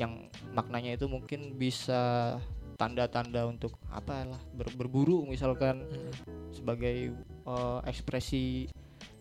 yang 0.00 0.30
maknanya 0.56 0.96
itu 0.96 1.04
mungkin 1.10 1.54
bisa 1.58 2.34
tanda-tanda 2.78 3.42
untuk 3.44 3.74
apalah 3.90 4.38
ber- 4.54 4.70
berburu 4.78 5.26
misalkan 5.26 5.82
Mm-mm. 5.88 6.12
sebagai 6.54 7.10
eh, 7.48 7.78
ekspresi 7.88 8.68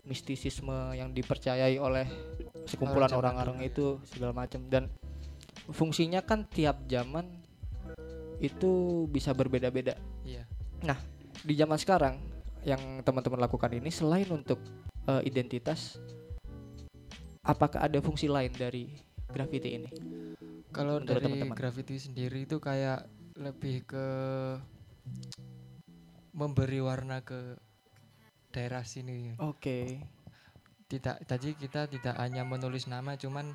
mistisisme 0.08 0.96
yang 0.96 1.12
dipercayai 1.12 1.76
oleh 1.78 2.08
sekumpulan 2.64 3.12
orang-orang 3.12 3.68
itu 3.68 4.00
segala 4.08 4.32
macam. 4.32 4.64
Dan 4.72 4.88
fungsinya 5.68 6.24
kan 6.24 6.48
tiap 6.48 6.88
zaman 6.88 7.28
itu 8.40 9.04
bisa 9.12 9.36
berbeda-beda. 9.36 10.00
Iya. 10.24 10.48
Di 11.44 11.54
zaman 11.54 11.78
sekarang 11.78 12.16
yang 12.64 13.04
teman-teman 13.04 13.44
lakukan 13.44 13.72
ini 13.76 13.92
selain 13.92 14.28
untuk 14.32 14.60
eh, 15.08 15.22
identitas 15.28 16.00
apakah 17.48 17.80
ada 17.80 18.00
fungsi 18.04 18.28
lain 18.28 18.52
dari 18.52 18.92
graffiti 19.32 19.80
ini? 19.80 19.90
Kalau 20.76 21.00
dari 21.00 21.24
teman-teman. 21.24 21.56
graffiti 21.56 21.96
sendiri 21.96 22.44
itu 22.44 22.60
kayak 22.60 23.08
lebih 23.40 23.88
ke 23.88 24.06
memberi 26.36 26.84
warna 26.84 27.24
ke 27.24 27.56
daerah 28.51 28.84
sini. 28.84 29.36
Oke. 29.39 30.01
Tidak 30.88 31.27
tadi 31.27 31.51
kita 31.56 31.92
tidak 31.92 32.16
hanya 32.16 32.48
menulis 32.48 32.88
nama 32.88 33.20
cuman 33.20 33.51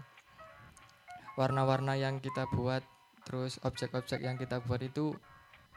warna-warna 1.40 1.96
yang 1.96 2.20
kita 2.20 2.44
buat 2.52 2.84
terus 3.24 3.56
objek-objek 3.64 4.20
yang 4.20 4.36
kita 4.36 4.60
buat 4.60 4.82
itu 4.84 5.16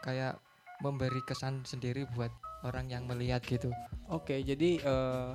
kayak 0.03 0.35
memberi 0.83 1.23
kesan 1.23 1.63
sendiri 1.63 2.03
buat 2.11 2.33
orang 2.67 2.91
yang 2.91 3.07
melihat 3.07 3.39
gitu. 3.47 3.71
Oke 4.11 4.43
jadi 4.43 4.83
eh, 4.83 5.29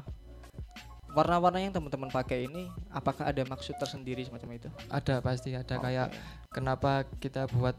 warna-warna 1.16 1.58
yang 1.64 1.72
teman-teman 1.72 2.12
pakai 2.12 2.46
ini 2.46 2.68
apakah 2.92 3.26
ada 3.26 3.42
maksud 3.48 3.74
tersendiri 3.80 4.20
semacam 4.26 4.60
itu? 4.60 4.68
Ada 4.92 5.24
pasti 5.24 5.56
ada. 5.56 5.80
Kayak 5.80 6.12
Oke. 6.12 6.20
kenapa 6.52 7.08
kita 7.18 7.48
buat 7.50 7.78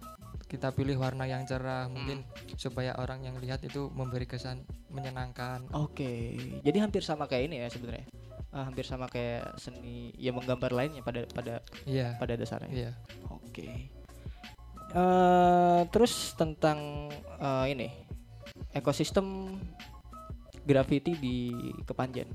kita 0.52 0.76
pilih 0.76 1.00
warna 1.00 1.24
yang 1.24 1.48
cerah 1.48 1.88
mungkin 1.88 2.28
supaya 2.60 2.92
orang 3.00 3.24
yang 3.24 3.40
lihat 3.40 3.64
itu 3.64 3.88
memberi 3.88 4.28
kesan 4.28 4.68
menyenangkan 4.92 5.64
Oke, 5.72 6.36
jadi 6.60 6.84
hampir 6.84 7.00
sama 7.02 7.24
kayak 7.24 7.48
ini 7.48 7.64
ya 7.64 7.72
sebenarnya. 7.72 8.04
Ah, 8.52 8.68
hampir 8.68 8.84
sama 8.84 9.08
kayak 9.08 9.56
seni 9.56 10.12
ya 10.20 10.36
menggambar 10.36 10.76
lainnya 10.76 11.00
pada 11.00 11.24
pada 11.32 11.64
iya 11.88 12.20
pada 12.20 12.36
dasarnya. 12.36 12.68
iya 12.68 12.92
Oke. 13.32 13.88
Eh, 14.92 15.82
terus 15.88 16.36
tentang 16.36 17.08
eh, 17.40 17.66
ini 17.72 17.88
ekosistem 18.76 19.56
graffiti 20.68 21.16
di 21.16 21.36
Kepanjen 21.88 22.28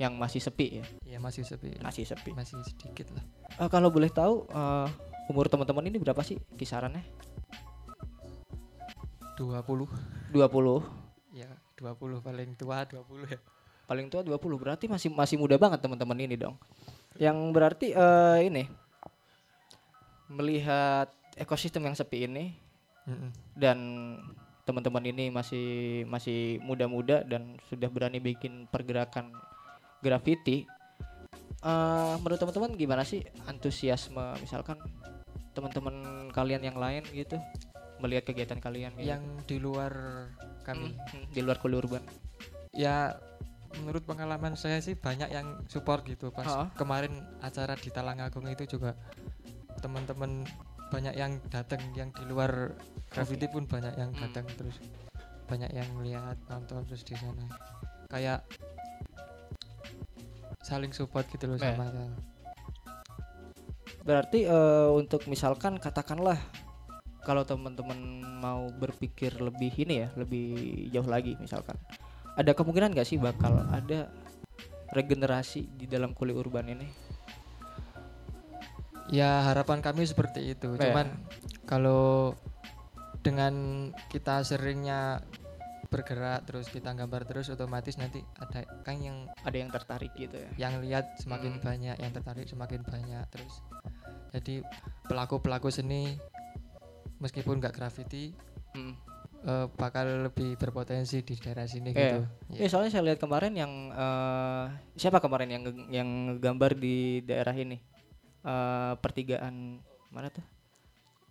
yang 0.00 0.16
masih 0.16 0.40
sepi 0.40 0.80
ya, 0.80 0.84
iya 1.06 1.18
masih 1.20 1.44
sepi 1.44 1.76
masih 1.78 2.08
sepi. 2.08 2.32
masih 2.32 2.56
sedikit 2.64 3.12
lah 3.12 3.22
Eh, 3.60 3.68
kalau 3.68 3.92
boleh 3.92 4.08
tahu 4.08 4.48
eh, 4.48 4.88
umur 5.28 5.46
teman-teman 5.46 5.84
ini 5.84 6.00
berapa 6.00 6.24
sih 6.24 6.40
kisarannya? 6.56 7.04
20 9.36 10.32
20 10.32 10.36
ya 11.32 11.50
20 11.80 12.20
paling 12.20 12.50
tua 12.54 12.84
20 12.84 13.32
ya 13.32 13.40
paling 13.92 14.08
tua 14.08 14.22
20 14.24 14.40
berarti 14.56 14.86
masih 14.88 15.12
masih 15.12 15.36
muda 15.36 15.60
banget 15.60 15.84
teman-teman 15.84 16.16
ini 16.16 16.36
dong. 16.38 16.56
Yang 17.20 17.38
berarti 17.52 17.86
eh, 17.92 18.38
ini 18.48 18.64
melihat 20.32 21.12
ekosistem 21.36 21.84
yang 21.84 21.92
sepi 21.92 22.24
ini 22.24 22.56
Mm-mm. 23.04 23.28
dan 23.52 23.78
teman-teman 24.64 25.04
ini 25.04 25.28
masih 25.28 26.02
masih 26.08 26.62
muda-muda 26.64 27.20
dan 27.26 27.60
sudah 27.68 27.92
berani 27.92 28.16
bikin 28.22 28.64
pergerakan 28.72 29.28
graffiti. 30.00 30.64
Eh, 31.60 32.14
menurut 32.16 32.40
teman-teman 32.40 32.72
gimana 32.72 33.04
sih 33.04 33.20
antusiasme 33.44 34.40
misalkan 34.40 34.80
teman-teman 35.52 36.32
kalian 36.32 36.64
yang 36.64 36.80
lain 36.80 37.04
gitu 37.12 37.36
melihat 38.02 38.26
kegiatan 38.26 38.58
kalian 38.58 38.92
gitu? 38.94 39.06
yang 39.06 39.22
di 39.42 39.56
luar 39.56 39.92
kami 40.62 40.90
Hmm, 40.90 40.98
hmm, 41.14 41.26
di 41.30 41.40
luar 41.40 41.56
kuliah 41.56 41.78
urban. 41.78 42.02
ya 42.72 42.96
menurut 43.72 44.02
pengalaman 44.02 44.52
saya 44.52 44.78
sih 44.78 44.92
banyak 44.92 45.28
yang 45.28 45.62
support 45.66 46.04
gitu 46.04 46.28
pas 46.28 46.44
Ha. 46.44 46.68
kemarin 46.74 47.14
acara 47.40 47.72
di 47.74 47.88
Talangagung 47.88 48.44
itu 48.46 48.68
juga 48.68 48.92
teman-teman 49.78 50.44
banyak 50.88 51.14
yang 51.14 51.40
datang 51.48 51.80
yang 51.92 52.10
di 52.10 52.20
luar 52.22 52.76
graffiti 53.08 53.46
pun 53.46 53.64
banyak 53.64 53.94
yang 53.94 54.10
Hmm. 54.10 54.22
datang 54.22 54.44
terus 54.52 54.76
banyak 55.44 55.70
yang 55.70 55.88
lihat 55.98 56.36
nonton 56.46 56.84
terus 56.84 57.00
di 57.00 57.14
sana 57.14 57.48
kayak 58.06 58.44
saling 60.62 60.92
support 60.92 61.24
gitu 61.28 61.44
loh 61.46 61.56
Nah. 61.56 61.72
sama 61.72 61.86
sama. 61.88 62.16
Berarti 64.02 64.44
eh, 64.44 64.88
untuk 64.90 65.26
misalkan 65.26 65.78
katakanlah 65.78 66.36
kalau 67.22 67.42
teman-teman 67.42 67.98
mau 68.38 68.66
berpikir 68.68 69.38
lebih 69.38 69.70
ini 69.78 70.02
ya, 70.02 70.08
lebih 70.14 70.46
jauh 70.90 71.06
lagi 71.06 71.38
misalkan. 71.38 71.78
Ada 72.34 72.52
kemungkinan 72.52 72.90
nggak 72.92 73.06
sih 73.06 73.16
bakal 73.16 73.62
ada 73.70 74.10
regenerasi 74.90 75.72
di 75.72 75.86
dalam 75.86 76.12
kulit 76.12 76.34
urban 76.34 76.68
ini? 76.68 76.88
ya 79.12 79.44
harapan 79.44 79.84
kami 79.84 80.08
seperti 80.08 80.56
itu 80.56 80.72
Ya. 80.80 80.88
cuman 80.88 81.12
kalau 81.68 82.32
dengan 83.20 83.52
kita 84.08 84.40
seringnya 84.40 85.20
bergerak 85.92 86.48
terus 86.48 86.72
kita 86.72 86.96
gambar 86.96 87.28
terus 87.28 87.52
otomatis 87.52 88.00
nanti 88.00 88.24
ada 88.40 88.64
kan 88.80 88.96
yang 88.96 89.28
Ada 89.44 89.56
yang 89.60 89.68
tertarik 89.68 90.16
gitu 90.16 90.40
ya? 90.40 90.48
yang 90.56 90.80
lihat 90.80 91.20
semakin 91.20 91.60
Hmm. 91.60 91.62
banyak 91.62 91.96
yang 92.00 92.08
tertarik 92.10 92.48
semakin 92.48 92.80
banyak 92.80 93.20
terus 93.28 93.60
jadi 94.32 94.64
pelaku 95.04 95.44
pelaku 95.44 95.68
seni 95.68 96.16
meskipun 97.22 97.56
nggak 97.56 97.72
graffiti 97.72 98.34
Hmm. 98.72 98.96
eh, 99.42 99.66
bakal 99.70 100.26
lebih 100.26 100.56
berpotensi 100.56 101.20
di 101.20 101.34
daerah 101.34 101.64
sini 101.64 101.90
Iya. 101.90 102.00
gitu 102.00 102.18
Ya, 102.56 102.66
soalnya 102.66 102.90
saya 102.90 103.04
lihat 103.04 103.18
kemarin 103.18 103.52
yang 103.52 103.70
eh, 103.88 104.64
siapa 104.94 105.18
kemarin 105.18 105.48
yang 105.50 105.62
yang 105.88 106.08
ngegambar 106.28 106.74
di 106.74 106.96
daerah 107.22 107.54
ini 107.54 107.78
Eh, 108.42 108.92
pertigaan 108.98 109.78
mana 110.08 110.26
tuh? 110.28 110.42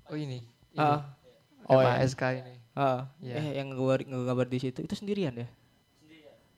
oh 0.06 0.16
ini, 0.16 0.40
ini. 0.70 0.80
Ah, 0.80 1.12
oh 1.66 1.78
ya. 1.78 2.00
MASK 2.00 2.24
ini 2.38 2.56
Ah, 2.72 3.12
Iya. 3.20 3.36
eh 3.36 3.60
yang 3.60 3.68
ngegambar, 3.70 4.08
ngegambar 4.08 4.48
di 4.48 4.60
situ 4.62 4.80
itu 4.80 4.94
sendirian 4.94 5.36
ya? 5.36 5.44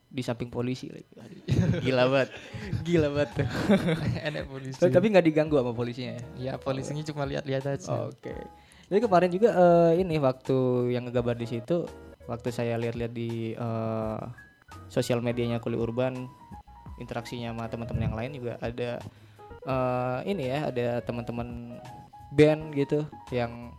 Di 0.06 0.22
samping 0.22 0.48
polisi 0.48 0.94
lagi. 0.94 1.10
Gila 1.82 2.06
banget. 2.06 2.30
Gila 2.86 3.08
banget 3.10 3.30
tuh. 3.34 3.48
enak 4.30 4.46
polisi 4.46 4.78
Tapi- 4.78 5.10
nggak 5.10 5.25
diganggu 5.25 5.56
sama 5.56 5.74
polisinya 5.74 6.13
ya. 6.13 6.24
ya 6.38 6.54
polisinya 6.56 7.02
cuma 7.04 7.25
lihat-lihat 7.25 7.66
aja 7.72 8.06
Oke. 8.06 8.38
Jadi 8.92 9.00
kemarin 9.00 9.32
juga 9.32 9.50
eh, 9.56 10.04
ini 10.04 10.20
waktu 10.20 10.92
yang 10.92 11.08
ngegambar 11.08 11.40
di 11.40 11.48
situ, 11.48 11.88
waktu 12.28 12.50
saya 12.52 12.75
lihat-lihat 12.80 13.13
di 13.16 13.56
eh, 13.56 14.22
sosial 14.92 15.24
medianya 15.24 15.63
Kuli 15.63 15.80
Urban 15.80 16.28
interaksinya 17.02 17.52
sama 17.52 17.66
teman-teman 17.66 18.04
yang 18.06 18.16
lain 18.16 18.32
juga 18.38 18.54
ada 18.62 18.92
eh, 19.66 20.20
ini 20.30 20.44
ya 20.52 20.60
ada 20.70 20.88
teman-teman 21.02 21.80
band 22.34 22.74
gitu 22.74 23.06
yang 23.30 23.74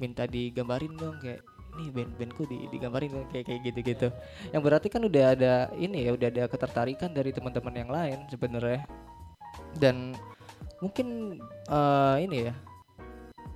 minta 0.00 0.24
digambarin 0.24 0.96
dong 0.96 1.20
kayak 1.20 1.44
ini 1.78 1.92
band-bandku 1.92 2.48
di, 2.50 2.66
digambarin 2.66 3.30
kayak 3.30 3.46
kayak 3.46 3.60
gitu-gitu. 3.70 4.08
Yang 4.50 4.62
berarti 4.66 4.88
kan 4.90 5.06
udah 5.06 5.24
ada 5.38 5.52
ini 5.78 6.08
ya 6.08 6.10
udah 6.18 6.28
ada 6.28 6.44
ketertarikan 6.50 7.14
dari 7.14 7.30
teman-teman 7.30 7.74
yang 7.76 7.90
lain 7.92 8.18
sebenarnya. 8.26 8.82
Dan 9.78 10.16
mungkin 10.82 11.38
eh, 11.70 12.16
ini 12.26 12.50
ya 12.50 12.54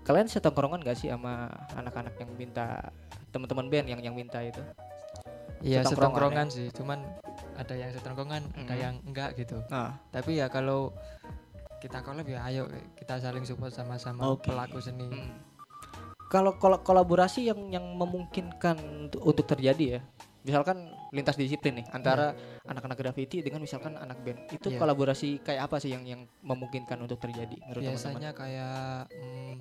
kalian 0.04 0.28
setongkrongan 0.28 0.84
gak 0.84 0.96
sih 0.96 1.08
sama 1.08 1.49
anak-anak 1.75 2.14
yang 2.16 2.30
minta 2.34 2.92
teman-teman 3.32 3.66
band 3.66 3.87
yang 3.88 4.00
yang 4.00 4.14
minta 4.14 4.38
itu 4.40 4.61
Iya 5.64 5.80
Setongkrongan 5.80 5.88
setongkrongan 5.88 6.46
sih, 6.52 6.66
cuman 6.76 6.99
ada 7.56 7.73
yang 7.73 7.88
setongkrongan, 7.88 8.42
ada 8.52 8.75
Mm. 8.76 8.82
yang 8.84 8.94
enggak 9.08 9.32
gitu. 9.32 9.64
nah 9.73 9.96
Tapi 10.12 10.37
ya 10.37 10.52
kalau 10.52 10.92
kita 11.80 12.04
collab 12.04 12.28
ya 12.28 12.44
ayo 12.44 12.68
kita 12.92 13.16
saling 13.16 13.49
support 13.49 13.73
sama-sama 13.73 14.28
Oke. 14.28 14.52
pelaku 14.52 14.76
seni. 14.80 15.08
Hmm. 15.08 15.40
Kalau 16.28 16.56
kol- 16.56 16.80
kolaborasi 16.80 17.49
yang 17.49 17.73
yang 17.73 17.87
memungkinkan 17.96 18.76
untuk, 19.06 19.20
untuk 19.20 19.46
terjadi 19.46 19.96
ya, 19.96 20.00
misalkan 20.42 20.84
lintas 21.12 21.37
disiplin 21.37 21.80
nih 21.80 21.87
antara 21.88 22.37
anak-anak 22.64 22.96
graffiti 22.99 23.40
dengan 23.40 23.61
misalkan 23.61 23.96
anak 23.96 24.20
band, 24.20 24.44
itu 24.50 24.68
Iya. 24.68 24.76
kolaborasi 24.76 25.40
kayak 25.40 25.64
apa 25.64 25.76
sih 25.80 25.92
yang 25.92 26.04
yang 26.04 26.20
memungkinkan 26.40 27.00
untuk 27.00 27.16
terjadi 27.16 27.56
menurut 27.62 27.80
Biasanya 27.80 28.37
kayak 28.37 29.08
mm, 29.08 29.52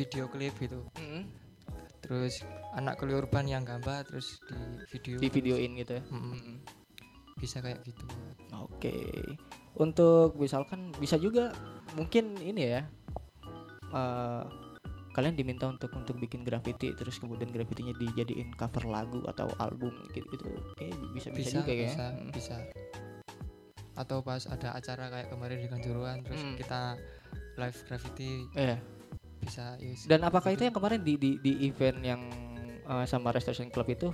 video 0.00 0.24
klip 0.26 0.54
gitu. 0.56 0.80
teman-teman? 0.90 1.24
Mm, 1.24 1.24
Terus 2.00 2.34
anak 2.72 2.96
kuliah 2.96 3.20
urban 3.20 3.44
yang 3.44 3.62
gambar 3.62 4.02
terus 4.02 4.40
di 4.48 4.56
video. 4.90 5.16
di 5.20 5.28
videoin 5.28 5.76
gitu 5.76 5.92
ya. 6.00 6.02
Mm-mm. 6.08 6.32
Mm. 6.34 6.56
Bisa 7.36 7.60
kayak 7.60 7.84
gitu. 7.84 8.04
Oke, 8.56 8.96
untuk 9.74 10.34
misalkan 10.34 10.90
bisa 10.96 11.16
juga 11.16 11.52
mungkin 11.94 12.34
ini 12.36 12.72
ya, 12.72 12.82
eh, 13.90 14.42
kalian 15.10 15.34
diminta 15.34 15.66
untuk 15.66 15.90
untuk 15.92 16.16
bikin 16.16 16.42
graffiti 16.42 16.94
terus 16.94 17.18
kemudian 17.18 17.48
graffitinya 17.48 17.90
dijadiin 17.94 18.54
cover 18.54 18.84
lagu 18.84 19.20
atau 19.26 19.46
album 19.58 19.90
gitu 20.08 20.26
gitu, 20.30 20.46
kayak 20.76 20.94
bisa 21.12 21.28
bisa, 21.30 21.46
Bisa, 21.46 21.56
juga 21.60 21.72
ya. 21.72 21.84
bisa, 21.86 22.06
Mm. 22.10 22.30
bisa. 22.32 22.56
Atau 23.94 24.18
pas 24.20 24.42
ada 24.44 24.68
acara 24.72 25.04
kayak 25.10 25.28
kemarin 25.28 25.58
di 25.60 25.68
Kanjuruhan 25.68 26.16
terus 26.22 26.40
Mm. 26.40 26.56
kita 26.56 26.80
live 27.56 27.78
graffiti 27.84 28.30
Iya. 28.54 28.76
Bisa 29.40 29.74
yes. 29.80 30.04
Dan 30.04 30.22
apakah 30.22 30.52
itu 30.52 30.68
yang 30.68 30.76
kemarin 30.76 31.00
di 31.00 31.16
di, 31.16 31.30
di 31.40 31.52
event 31.66 31.98
yang 32.04 32.20
eh, 32.84 33.06
sama 33.08 33.32
Restoration 33.32 33.72
Club 33.72 33.88
itu 33.88 34.08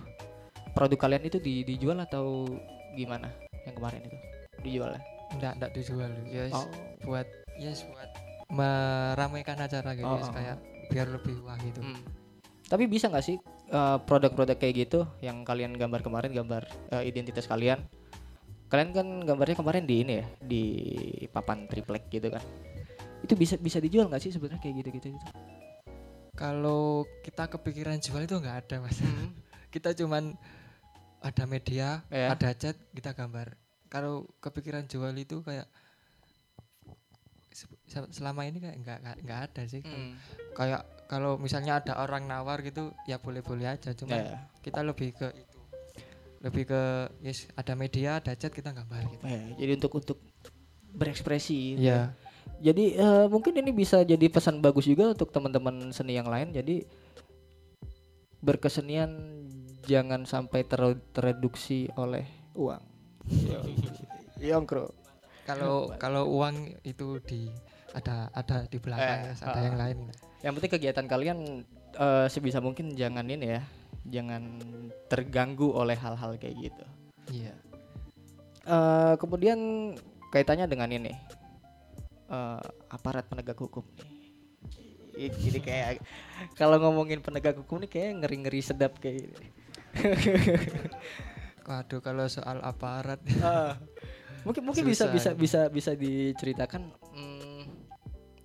produk 0.73 1.09
kalian 1.09 1.27
itu 1.27 1.39
di, 1.43 1.67
dijual 1.67 1.99
atau 2.03 2.47
gimana? 2.95 3.29
Yang 3.67 3.75
kemarin 3.83 4.01
itu 4.07 4.17
dijual 4.63 4.91
ya? 4.95 5.03
enggak 5.35 5.53
enggak 5.59 5.73
dijual 5.75 6.13
yes 6.31 6.55
Oh. 6.55 6.67
buat 7.03 7.27
yes 7.59 7.83
buat 7.91 8.11
meramaikan 8.47 9.59
acara 9.59 9.91
gitu 9.99 10.07
Oh, 10.07 10.23
yes, 10.23 10.31
oh, 10.31 10.35
kayak 10.35 10.57
biar 10.87 11.07
lebih 11.11 11.43
wah 11.43 11.59
gitu 11.59 11.83
Hmm. 11.83 11.99
Tapi 12.67 12.91
bisa 12.91 13.07
nggak 13.07 13.27
sih 13.27 13.39
eh, 13.71 13.99
produk-produk 14.07 14.59
kayak 14.59 14.87
gitu 14.87 15.07
yang 15.23 15.43
kalian 15.47 15.75
gambar 15.75 16.03
kemarin 16.03 16.31
gambar 16.35 16.63
eh, 16.95 17.05
identitas 17.07 17.47
kalian? 17.47 17.83
Kalian 18.67 18.91
kan 18.91 19.07
gambarnya 19.23 19.57
kemarin 19.59 19.85
di 19.87 20.03
ini 20.03 20.13
ya 20.19 20.27
di 20.43 20.63
papan 21.31 21.71
triplek 21.71 22.11
gitu 22.11 22.31
kan? 22.35 22.43
Itu 23.21 23.35
bisa 23.35 23.57
bisa 23.57 23.79
dijual 23.79 24.07
nggak 24.07 24.21
sih 24.21 24.31
sebenarnya 24.31 24.61
kayak 24.61 24.77
gitu-gitu 24.81 25.09
gitu? 25.13 25.29
kalau 26.33 26.85
kita 27.25 27.49
kepikiran 27.49 27.97
jual 27.97 28.21
itu 28.21 28.37
nggak 28.37 28.57
ada 28.63 28.77
mas 28.79 29.01
kita 29.73 29.97
cuman 29.97 30.37
ada 31.19 31.45
media 31.45 32.05
Ya. 32.07 32.29
ada 32.31 32.53
cat 32.53 32.77
kita 32.93 33.11
gambar 33.11 33.57
kalau 33.89 34.29
kepikiran 34.39 34.85
jual 34.85 35.09
itu 35.15 35.41
kayak 35.41 35.65
se- 37.51 37.73
se- 37.87 38.13
selama 38.13 38.45
ini 38.45 38.61
kayak 38.61 38.77
nggak 38.79 38.99
nggak- 39.25 39.43
ada 39.49 39.63
sih 39.65 39.81
Hmm. 39.81 40.13
kayak 40.53 40.85
kalau 41.07 41.41
misalnya 41.41 41.81
ada 41.81 41.97
orang 41.97 42.27
nawar 42.27 42.61
gitu 42.61 42.93
ya 43.05 43.17
boleh-boleh 43.17 43.65
aja 43.67 43.95
cuman 43.95 44.21
Ya. 44.21 44.45
kita 44.61 44.85
lebih 44.85 45.15
ke 45.15 45.33
itu 45.33 45.57
lebih 46.43 46.69
ke 46.69 46.83
yes 47.23 47.49
ada 47.55 47.73
media 47.75 48.21
ada 48.21 48.37
cat 48.37 48.53
kita 48.53 48.71
gambar 48.71 49.03
gitu 49.09 49.25
Ya, 49.25 49.41
jadi 49.57 49.73
untuk 49.75 49.93
untuk 49.97 50.19
berekspresi. 50.93 51.75
gitu 51.75 51.89
Iya. 51.89 52.13
Jadi 52.61 52.97
eh, 52.97 53.27
mungkin 53.29 53.53
ini 53.61 53.71
bisa 53.71 54.01
jadi 54.03 54.27
pesan 54.33 54.65
bagus 54.65 54.89
juga 54.89 55.13
untuk 55.13 55.29
teman-teman 55.31 55.93
seni 55.93 56.17
yang 56.17 56.27
lain. 56.27 56.51
Jadi 56.51 56.83
berkesenian 58.41 59.11
jangan 59.85 60.25
sampai 60.25 60.65
ter- 60.67 61.03
tereduksi 61.13 61.91
oleh 61.97 62.25
uang. 62.57 62.83
Yongkro. 64.41 64.93
kalau 65.47 65.95
kalau 65.97 66.27
uang 66.27 66.75
itu 66.83 67.23
di 67.23 67.47
ada 67.95 68.29
ada 68.35 68.67
di 68.67 68.83
belakang 68.83 69.31
Eh, 69.31 69.47
ada 69.47 69.55
ah. 69.55 69.63
yang 69.63 69.79
lain 69.79 69.99
Yang 70.43 70.53
penting 70.59 70.73
kegiatan 70.75 71.07
kalian 71.07 71.39
eh, 71.97 72.27
sebisa 72.27 72.59
mungkin 72.59 72.99
jangan 72.99 73.25
ini 73.31 73.57
ya, 73.57 73.63
jangan 74.11 74.59
terganggu 75.07 75.71
oleh 75.71 75.95
hal-hal 75.95 76.35
kayak 76.37 76.57
gitu. 76.71 76.85
iya 77.31 77.55
Eh, 78.67 79.15
kemudian 79.23 79.59
kaitannya 80.35 80.67
dengan 80.67 80.91
ini 80.91 81.15
eh, 82.29 82.61
aparat 82.89 83.25
penegak 83.25 83.57
hukum 83.57 83.85
nih. 83.93 84.09
Ih, 85.17 85.33
Jadi 85.33 85.59
kayak 85.61 85.89
kalau 86.53 86.77
ngomongin 86.79 87.19
penegak 87.19 87.57
hukum 87.57 87.81
nih 87.81 87.89
kayak 87.89 88.11
ngeri-ngeri 88.21 88.61
sedap 88.61 88.99
kayak 88.99 89.25
gini. 89.25 89.49
waduh 91.67 91.99
kalau 91.99 92.27
soal 92.27 92.61
aparat 92.61 93.19
Ah. 93.41 93.75
mungkin 94.45 94.63
mungkin 94.63 94.87
bisa 94.87 95.09
bisa 95.09 95.11
Susah 95.11 95.33
ini. 95.33 95.41
bisa 95.41 95.61
bisa 95.69 95.91
diceritakan 95.93 96.83
hmm, 97.11 97.63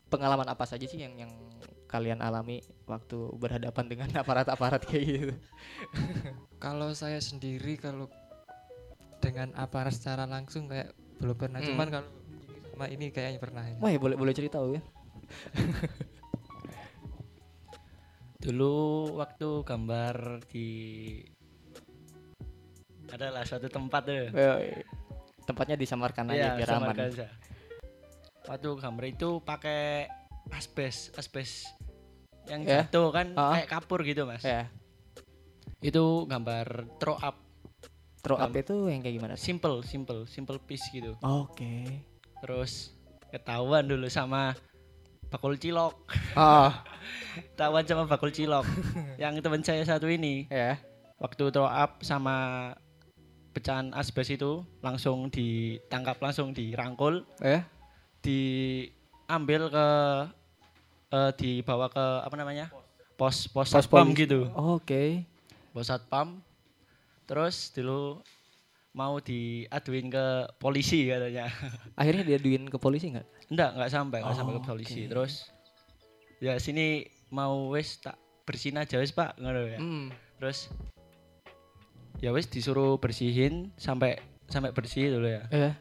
pengalaman 0.07 0.47
apa 0.47 0.65
saja 0.65 0.81
sih 0.83 0.97
yang 0.97 1.13
yang 1.15 1.29
kalian 1.85 2.17
alami 2.17 2.57
waktu 2.87 3.19
berhadapan 3.35 3.85
dengan 3.85 4.09
aparat-aparat 4.15 4.81
kayak 4.81 5.05
gitu. 5.05 5.35
kalau 6.63 6.89
saya 6.91 7.19
sendiri 7.19 7.75
kalau 7.75 8.09
dengan 9.19 9.53
aparat 9.53 9.93
secara 9.93 10.25
langsung 10.25 10.65
kayak 10.65 10.89
belum 11.19 11.37
pernah 11.37 11.59
Hmm. 11.59 11.69
cuman 11.69 11.87
kalau 11.91 12.09
sama 12.81 12.89
ini 12.89 13.13
kayaknya 13.13 13.37
pernah. 13.37 13.61
Wah, 13.77 13.93
ya 13.93 14.01
boleh 14.01 14.17
boleh 14.17 14.33
cerita 14.33 14.57
ya. 14.65 14.81
Dulu 18.41 18.73
waktu 19.21 19.61
gambar 19.61 20.41
di 20.49 20.69
adalah 23.13 23.45
suatu 23.45 23.69
tempat 23.69 24.01
tuh. 24.01 24.33
Eh, 24.33 24.81
Tempatnya 25.45 25.77
disamarkan 25.77 26.33
aja 26.33 26.57
Iya, 26.57 26.57
biar 26.57 26.69
aman. 26.73 26.95
Waktu 28.49 28.69
gambar 28.81 29.05
itu 29.05 29.29
pakai 29.45 30.09
asbes, 30.49 31.13
asbes 31.13 31.69
yang 32.49 32.65
Ya. 32.65 32.81
jatuh 32.81 33.13
kan 33.13 33.37
Ah. 33.37 33.61
kayak 33.61 33.69
kapur 33.69 34.01
gitu 34.01 34.25
mas. 34.25 34.41
Ya, 34.41 34.73
Itu 35.81 36.25
gambar 36.25 36.97
throw 36.97 37.13
up, 37.17 37.37
throw 38.25 38.41
up 38.41 38.49
itu 38.53 38.89
yang 38.89 39.05
kayak 39.05 39.21
gimana? 39.21 39.35
simple, 39.37 39.85
simple, 39.85 40.25
simple 40.25 40.57
piece 40.57 40.89
gitu. 40.89 41.13
Oke. 41.21 42.09
Terus 42.41 42.91
ketahuan 43.29 43.85
dulu 43.85 44.09
sama 44.09 44.57
bakul 45.31 45.55
cilok, 45.55 45.95
Ah, 46.33 46.83
ketahuan 47.53 47.85
sama 47.85 48.03
bakul 48.03 48.29
cilok. 48.29 48.65
yang 49.15 49.39
teman 49.39 49.63
saya 49.63 49.85
satu 49.85 50.09
ini. 50.09 50.49
Ya. 50.49 50.75
waktu 51.15 51.53
throw 51.53 51.69
up 51.69 52.01
sama 52.01 52.35
pecahan 53.53 53.93
asbes 53.93 54.25
itu 54.27 54.65
langsung 54.81 55.29
ditangkap 55.29 56.17
langsung 56.17 56.49
dirangkul. 56.51 57.23
Ya. 57.39 57.63
diambil 58.21 59.69
ke 59.69 59.87
eh, 61.11 61.31
dibawa 61.37 61.87
ke 61.87 62.05
apa 62.21 62.35
namanya? 62.35 62.67
Pos. 63.15 63.45
Pos, 63.47 63.69
Pos 63.69 63.85
satpam 63.85 64.11
gitu. 64.13 64.49
Oke. 64.51 65.23
pos 65.71 65.87
satpam. 65.87 66.41
Terus 67.23 67.69
dulu 67.71 68.19
mau 68.91 69.17
diaduin 69.17 70.07
ke 70.07 70.25
polisi 70.57 71.07
katanya 71.07 71.47
Akhirnya 71.99 72.23
diaduin 72.25 72.67
ke 72.67 72.75
polisi 72.75 73.07
nggak? 73.09 73.27
enggak 73.47 73.69
enggak 73.73 73.89
sampai 73.89 74.19
enggak 74.19 74.35
sampai 74.35 74.53
ke 74.53 74.59
Oh, 74.59 74.67
polisi 74.67 74.99
oke. 75.01 75.09
terus 75.09 75.33
ya 76.39 76.55
sini 76.57 77.03
mau 77.29 77.69
wes 77.69 77.97
tak 77.97 78.15
bersihin 78.43 78.75
aja 78.77 78.97
wes 78.97 79.11
pak 79.11 79.37
ngono 79.37 79.63
ya 79.65 79.79
Hmm. 79.79 80.11
terus 80.35 80.67
ya 82.19 82.29
wes 82.29 82.45
disuruh 82.45 82.97
bersihin 82.97 83.71
sampai 83.75 84.19
sampai 84.45 84.71
bersih 84.71 85.07
dulu 85.09 85.27
ya 85.27 85.43
Ya. 85.47 85.71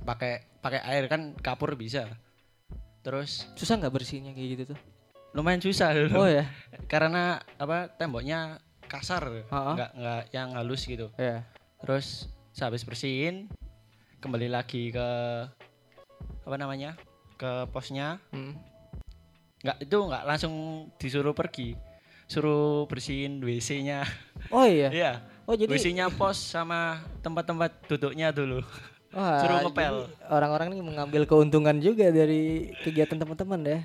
pakai 0.00 0.46
pakai 0.58 0.80
air 0.86 1.04
kan 1.06 1.34
kapur 1.36 1.74
bisa 1.74 2.06
terus 3.00 3.48
Susah 3.54 3.76
nggak 3.76 3.90
bersihnya 3.92 4.30
kayak 4.30 4.48
gitu 4.54 4.64
tuh? 4.70 4.78
lumayan 5.30 5.58
susah 5.58 5.90
dulu 5.90 6.14
Oh 6.16 6.28
ya. 6.28 6.46
karena 6.86 7.38
apa 7.54 7.90
temboknya 7.90 8.58
kasar 8.84 9.26
nggak 9.46 9.90
nggak 9.94 10.22
yang 10.30 10.54
halus 10.54 10.84
gitu 10.84 11.10
Ya. 11.14 11.42
terus 11.80 12.26
saya 12.60 12.68
habis 12.68 12.84
bersihin 12.84 13.48
kembali 14.20 14.52
lagi 14.52 14.92
ke 14.92 15.08
apa 16.44 16.56
namanya 16.60 16.92
ke 17.40 17.64
posnya 17.72 18.20
Hmm. 18.28 18.52
nggak 19.64 19.80
itu 19.80 19.96
nggak 19.96 20.24
langsung 20.28 20.52
disuruh 21.00 21.32
pergi 21.32 21.72
suruh 22.28 22.84
bersihin 22.84 23.40
WC-nya 23.40 24.04
Oh 24.52 24.68
iya. 24.68 24.92
iya 25.00 25.12
Oh 25.48 25.56
jadi 25.56 25.72
Isinya 25.72 26.12
pos 26.12 26.36
sama 26.36 27.00
tempat-tempat 27.24 27.88
duduknya 27.88 28.28
dulu. 28.28 28.60
wah, 29.16 29.40
suruh 29.40 29.64
ngepel. 29.64 29.96
orang-orang 30.28 30.76
ini 30.76 30.84
mengambil 30.84 31.24
keuntungan 31.24 31.80
juga 31.80 32.12
dari 32.12 32.76
kegiatan 32.84 33.16
teman-teman 33.16 33.58
ya. 33.64 33.80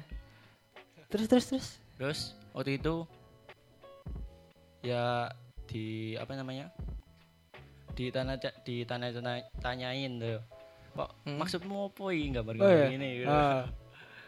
Terus 1.08 1.26
terus 1.32 1.46
terus. 1.48 1.68
Terus 1.96 2.20
waktu 2.52 2.76
itu 2.76 3.08
ya 4.84 5.32
di 5.66 6.14
apa 6.20 6.36
namanya? 6.36 6.70
Di 7.96 8.12
tanah 8.12 8.36
di 8.62 8.84
tanah 8.84 9.10
tanyain 9.58 10.20
tuh. 10.20 10.40
Kok 10.94 11.10
Hmm. 11.24 11.38
maksudmu 11.40 11.90
apa 11.90 12.04
ini 12.10 12.32
gambar 12.32 12.54
Oh, 12.58 12.68
iya. 12.68 12.88
ini 12.90 13.10
gitu. 13.20 13.28
Ah. 13.28 13.68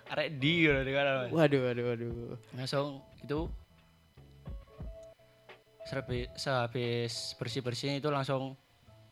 Arek 0.08 0.40
di 0.40 0.64
gitu 0.64 0.90
kan. 0.90 1.28
Waduh 1.30 1.62
waduh 1.62 1.84
waduh. 1.86 2.12
langsung 2.54 3.00
itu 3.20 3.48
sehabis, 5.84 6.28
sehabis 6.36 7.14
bersih 7.36 7.62
bersih 7.62 7.92
itu 7.96 8.08
langsung 8.08 8.56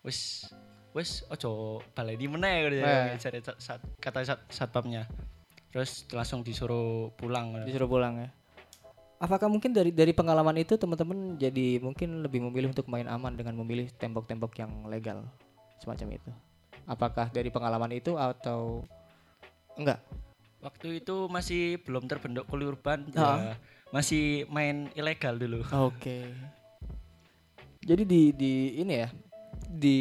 wis 0.04 0.52
wis 0.92 1.24
ojo 1.26 1.80
baleni 1.92 2.28
meneh 2.28 2.56
gitu 2.66 2.76
Eh. 2.78 3.12
ya 3.12 3.16
cari 3.18 3.40
sat- 3.58 3.84
kata 4.00 4.24
sat, 4.24 4.40
satpamnya 4.50 5.08
terus 5.72 6.08
langsung 6.10 6.40
disuruh 6.40 7.12
pulang 7.14 7.60
Disuruh 7.64 7.88
pulang 7.90 8.16
ya. 8.18 8.30
Apakah 9.16 9.48
mungkin 9.48 9.72
dari 9.72 9.96
dari 9.96 10.12
pengalaman 10.12 10.60
itu 10.60 10.76
teman-teman 10.76 11.40
jadi 11.40 11.80
mungkin 11.80 12.20
lebih 12.20 12.44
memilih 12.44 12.76
untuk 12.76 12.92
main 12.92 13.08
aman 13.08 13.32
dengan 13.34 13.56
memilih 13.56 13.88
tembok-tembok 13.96 14.52
yang 14.60 14.72
legal 14.92 15.24
semacam 15.80 16.20
itu? 16.20 16.32
Apakah 16.86 17.32
dari 17.32 17.48
pengalaman 17.50 17.96
itu 17.96 18.20
atau 18.20 18.84
enggak? 19.80 20.04
waktu 20.66 21.06
itu 21.06 21.30
masih 21.30 21.78
belum 21.86 22.10
terbentuk 22.10 22.50
kuli 22.50 22.66
urban 22.66 23.06
ya, 23.14 23.54
masih 23.94 24.50
main 24.50 24.90
ilegal 24.98 25.38
dulu 25.38 25.62
Oke. 25.70 26.34
Jadi 27.86 28.02
di 28.02 28.22
di 28.34 28.54
ini 28.82 28.94
ya 28.98 29.10
di 29.70 30.00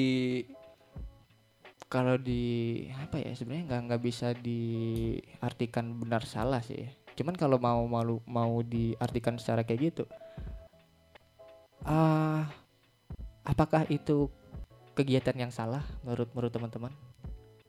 kalau 1.93 2.17
di 2.17 2.81
apa 2.97 3.21
ya 3.21 3.37
sebenarnya 3.37 3.65
nggak 3.69 3.83
nggak 3.93 4.03
bisa 4.03 4.33
diartikan 4.33 6.01
benar 6.01 6.25
salah 6.25 6.65
sih. 6.65 6.89
Cuman 7.15 7.35
kalau 7.35 7.57
mau 7.57 7.83
malu 7.85 8.19
mau 8.25 8.59
diartikan 8.61 9.39
secara 9.39 9.63
kayak 9.63 9.81
gitu, 9.89 10.05
ah 11.83 12.49
apakah 13.43 13.87
itu 13.87 14.27
kegiatan 14.93 15.37
yang 15.37 15.51
salah 15.51 15.85
menurut 16.01 16.29
menurut 16.33 16.51
teman-teman? 16.51 16.93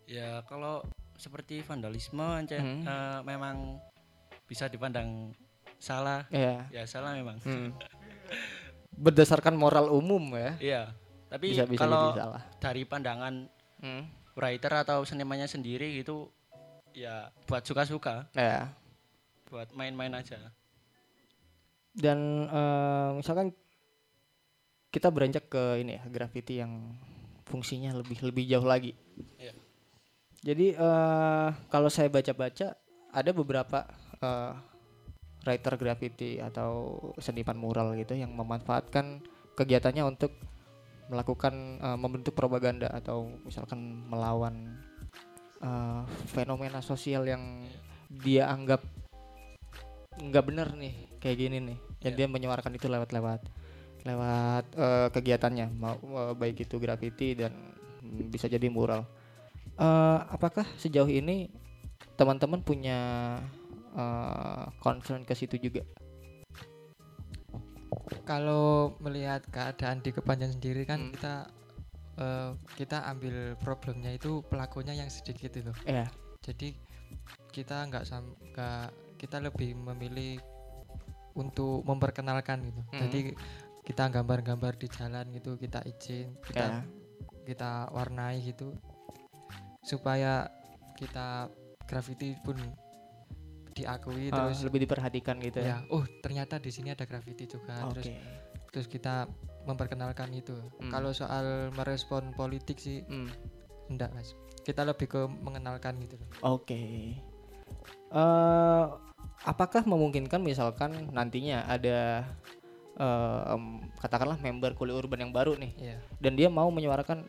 ya 0.05 0.45
kalau 0.45 0.85
seperti 1.17 1.59
vandalisme 1.59 2.21
Hmm. 2.21 2.85
eh, 2.85 3.19
memang 3.23 3.81
bisa 4.45 4.65
dipandang 4.65 5.33
salah 5.75 6.29
Ya. 6.29 6.69
ya 6.71 6.85
salah 6.85 7.13
memang 7.13 7.41
Hmm. 7.41 7.73
Berdasarkan 8.95 9.53
moral 9.53 9.89
umum 9.89 10.21
ya. 10.31 10.51
iya 10.59 10.83
tapi 11.27 11.51
Bisa 11.51 11.65
bisa 11.65 11.83
kalau 11.83 12.13
salah. 12.13 12.41
dari 12.57 12.81
pandangan 12.81 13.49
Hmm. 13.77 14.05
writer 14.33 14.71
atau 14.77 15.01
senimannya 15.01 15.45
sendiri 15.45 15.97
itu 15.97 16.29
ya 16.93 17.27
buat 17.43 17.61
suka-suka 17.61 18.29
Ya. 18.31 18.71
Buat 19.55 19.71
main-main 19.71 20.11
aja 20.11 20.51
dan 21.95 22.19
eh, 22.51 23.09
misalkan 23.15 23.55
kita 24.91 25.07
beranjak 25.07 25.47
ke 25.47 25.79
ini 25.79 25.95
ya 25.95 26.03
graffiti 26.11 26.59
yang 26.59 26.91
fungsinya 27.47 27.95
lebih 27.95 28.19
lebih 28.19 28.43
jauh 28.51 28.67
lagi 28.67 28.91
Iya. 29.39 29.55
jadi 30.43 30.67
eh, 30.75 31.47
kalau 31.71 31.87
saya 31.87 32.11
baca-baca 32.11 32.75
ada 33.15 33.31
beberapa 33.31 33.87
eh, 34.19 34.53
writer 35.47 35.79
graffiti 35.79 36.35
atau 36.43 36.99
seniman 37.15 37.55
mural 37.55 37.95
gitu 37.95 38.11
yang 38.11 38.35
memanfaatkan 38.35 39.23
kegiatannya 39.55 40.03
untuk 40.03 40.35
melakukan 41.07 41.79
eh, 41.79 41.95
membentuk 41.95 42.35
propaganda 42.35 42.91
atau 42.91 43.31
misalkan 43.47 44.03
melawan 44.11 44.83
eh, 45.63 46.03
fenomena 46.27 46.83
sosial 46.83 47.23
yang 47.23 47.63
dia 48.11 48.51
anggap 48.51 48.83
nggak 50.15 50.45
bener 50.47 50.67
nih 50.75 50.95
kayak 51.19 51.37
gini 51.37 51.57
nih 51.59 51.77
dan 51.99 52.11
Iya. 52.13 52.17
dia 52.23 52.27
menyuarakan 52.29 52.75
itu 52.75 52.87
lewat-lewat 52.87 53.41
lewat 54.05 54.65
eh, 54.77 55.07
kegiatannya 55.11 55.67
mau 55.75 55.97
eh, 55.97 56.33
baik 56.33 56.63
itu 56.63 56.77
graffiti 56.77 57.35
dan 57.35 57.51
bisa 58.29 58.47
jadi 58.47 58.69
mural 58.69 59.03
Eh, 59.75 60.19
apakah 60.31 60.63
sejauh 60.79 61.11
ini 61.11 61.51
teman-teman 62.15 62.63
punya 62.63 62.95
eh, 63.91 64.65
concern 64.79 65.27
ke 65.27 65.35
situ 65.35 65.59
juga 65.59 65.83
Kalau 68.23 68.95
melihat 68.99 69.43
keadaan 69.51 70.01
di 70.01 70.09
Kepanjen 70.09 70.55
sendiri 70.55 70.87
kan 70.87 70.99
Hmm. 71.01 71.11
kita 71.11 71.35
eh, 72.15 72.51
kita 72.79 73.03
ambil 73.05 73.59
problemnya 73.59 74.15
itu 74.15 74.39
pelakunya 74.47 74.95
yang 74.95 75.11
sedikit 75.11 75.51
itu. 75.53 75.71
ya 75.83 76.07
Jadi 76.39 76.71
kita 77.51 77.83
nggak 77.91 78.05
sam 78.07 78.23
nggak 78.53 78.89
kita 79.15 79.39
lebih 79.39 79.75
memilih 79.75 80.39
untuk 81.35 81.83
memperkenalkan 81.83 82.63
gitu. 82.63 82.81
Hmm. 82.91 83.01
Jadi 83.07 83.19
kita 83.85 84.09
gambar-gambar 84.09 84.73
di 84.81 84.87
jalan 84.89 85.29
gitu 85.29 85.61
kita 85.61 85.83
izin 85.85 86.33
kita 86.41 86.81
kita 87.45 87.91
warnai 87.91 88.41
gitu. 88.41 88.73
Supaya 89.85 90.49
kita 90.97 91.51
graffiti 91.85 92.33
pun 92.41 92.57
diakui 93.75 94.31
Eh, 94.31 94.33
terus 94.33 94.63
lebih 94.63 94.87
diperhatikan 94.87 95.37
gitu 95.43 95.59
ya? 95.61 95.67
Ya 95.67 95.77
oh 95.91 96.07
ternyata 96.23 96.57
di 96.57 96.71
sini 96.71 96.95
ada 96.95 97.03
graffiti 97.03 97.45
juga. 97.45 97.75
Oke. 97.85 97.99
terus 97.99 98.07
terus 98.71 98.87
kita 98.87 99.27
memperkenalkan 99.67 100.31
itu. 100.31 100.55
Hmm. 100.79 100.89
kalau 100.89 101.11
soal 101.11 101.69
merespon 101.75 102.31
politik 102.33 102.79
sih 102.79 103.03
Hmm, 103.05 103.29
enggak 103.91 104.15
mas. 104.15 104.33
Kita 104.65 104.81
lebih 104.81 105.05
ke 105.11 105.21
mengenalkan 105.29 105.99
gitu 106.01 106.17
loh. 106.17 106.57
Oke 106.57 107.34
Eh, 108.15 108.85
apakah 109.43 109.83
memungkinkan 109.83 110.39
misalkan 110.39 111.11
nantinya 111.11 111.67
ada 111.67 112.23
eh, 112.95 113.41
em, 113.51 113.83
katakanlah 113.99 114.39
member 114.39 114.71
kuli 114.71 114.95
urban 114.95 115.19
yang 115.19 115.35
baru 115.35 115.59
nih 115.59 115.75
Iya. 115.75 115.97
dan 116.23 116.39
dia 116.39 116.47
mau 116.47 116.71
menyuarakan 116.71 117.27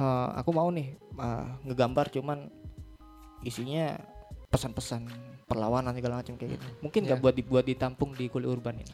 eh, 0.00 0.28
aku 0.40 0.50
mau 0.56 0.72
nih 0.72 0.96
eh, 0.96 1.46
ngegambar 1.68 2.08
cuman 2.08 2.48
isinya 3.44 4.00
pesan-pesan 4.48 5.04
perlawanan 5.44 5.92
segala 5.92 6.24
macam 6.24 6.40
kayak 6.40 6.56
gitu 6.56 6.66
mungkin 6.80 7.04
nggak 7.04 7.18
Iya. 7.20 7.24
buat 7.28 7.34
dibuat 7.36 7.64
ditampung 7.68 8.16
di 8.16 8.32
kuli 8.32 8.48
urban 8.48 8.80
ini 8.80 8.88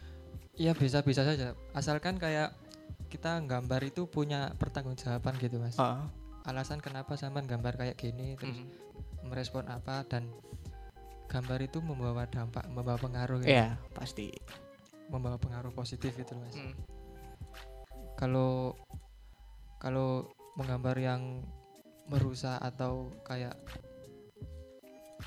iya 0.58 0.74
bisa 0.74 0.98
bisa 1.06 1.22
saja 1.22 1.54
asalkan 1.72 2.18
kayak 2.18 2.50
kita 3.06 3.38
gambar 3.38 3.86
itu 3.86 4.10
punya 4.10 4.50
pertanggungjawaban 4.58 5.38
gitu 5.38 5.62
mas 5.62 5.78
Ah, 5.78 6.10
alasan 6.42 6.82
kenapa 6.82 7.14
sampean 7.14 7.46
gambar 7.46 7.78
kayak 7.78 7.94
gini 7.94 8.34
terus 8.34 8.58
mm. 8.58 9.30
merespon 9.30 9.70
apa 9.70 10.02
dan 10.04 10.26
gambar 11.24 11.58
itu 11.62 11.78
membawa 11.80 12.24
dampak 12.26 12.64
membawa 12.68 12.96
pengaruh 12.96 13.40
gitu. 13.40 13.50
Iya 13.50 13.74
pasti 13.92 14.30
membawa 15.08 15.36
pengaruh 15.36 15.70
positif 15.70 16.14
gitu 16.14 16.32
mas 16.36 16.56
Mm. 16.56 16.74
kalau 18.16 18.72
kalau 19.78 20.24
menggambar 20.56 20.96
yang 20.96 21.44
merusak 22.06 22.56
atau 22.58 23.12
kayak 23.24 23.56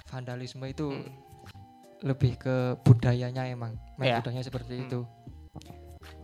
vandalisme 0.07 0.65
itu 0.65 0.87
Mm. 0.93 1.11
lebih 2.05 2.37
ke 2.37 2.55
budayanya 2.81 3.49
emang 3.49 3.73
Iya. 3.97 4.21
budayanya 4.21 4.45
seperti 4.45 4.73
Hmm. 4.77 4.85
itu 4.85 5.01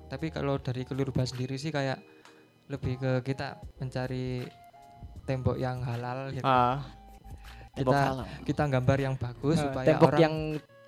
tapi 0.05 0.29
kalau 0.29 0.62
dari 0.62 0.86
kelurban 0.86 1.25
sendiri 1.25 1.57
sih 1.57 1.73
kayak 1.73 1.97
lebih 2.69 3.01
ke 3.01 3.12
kita 3.25 3.57
mencari 3.81 4.45
tembok 5.25 5.57
yang 5.57 5.81
halal 5.81 6.29
gitu 6.29 6.45
tembok 6.45 6.86
kita 7.73 7.99
kita 8.43 8.63
gambar 8.69 8.97
yang 8.99 9.15
bagus 9.15 9.57
Eh, 9.57 9.63
supaya 9.63 9.86
tembok 9.89 10.07
orang 10.07 10.21
yang 10.21 10.36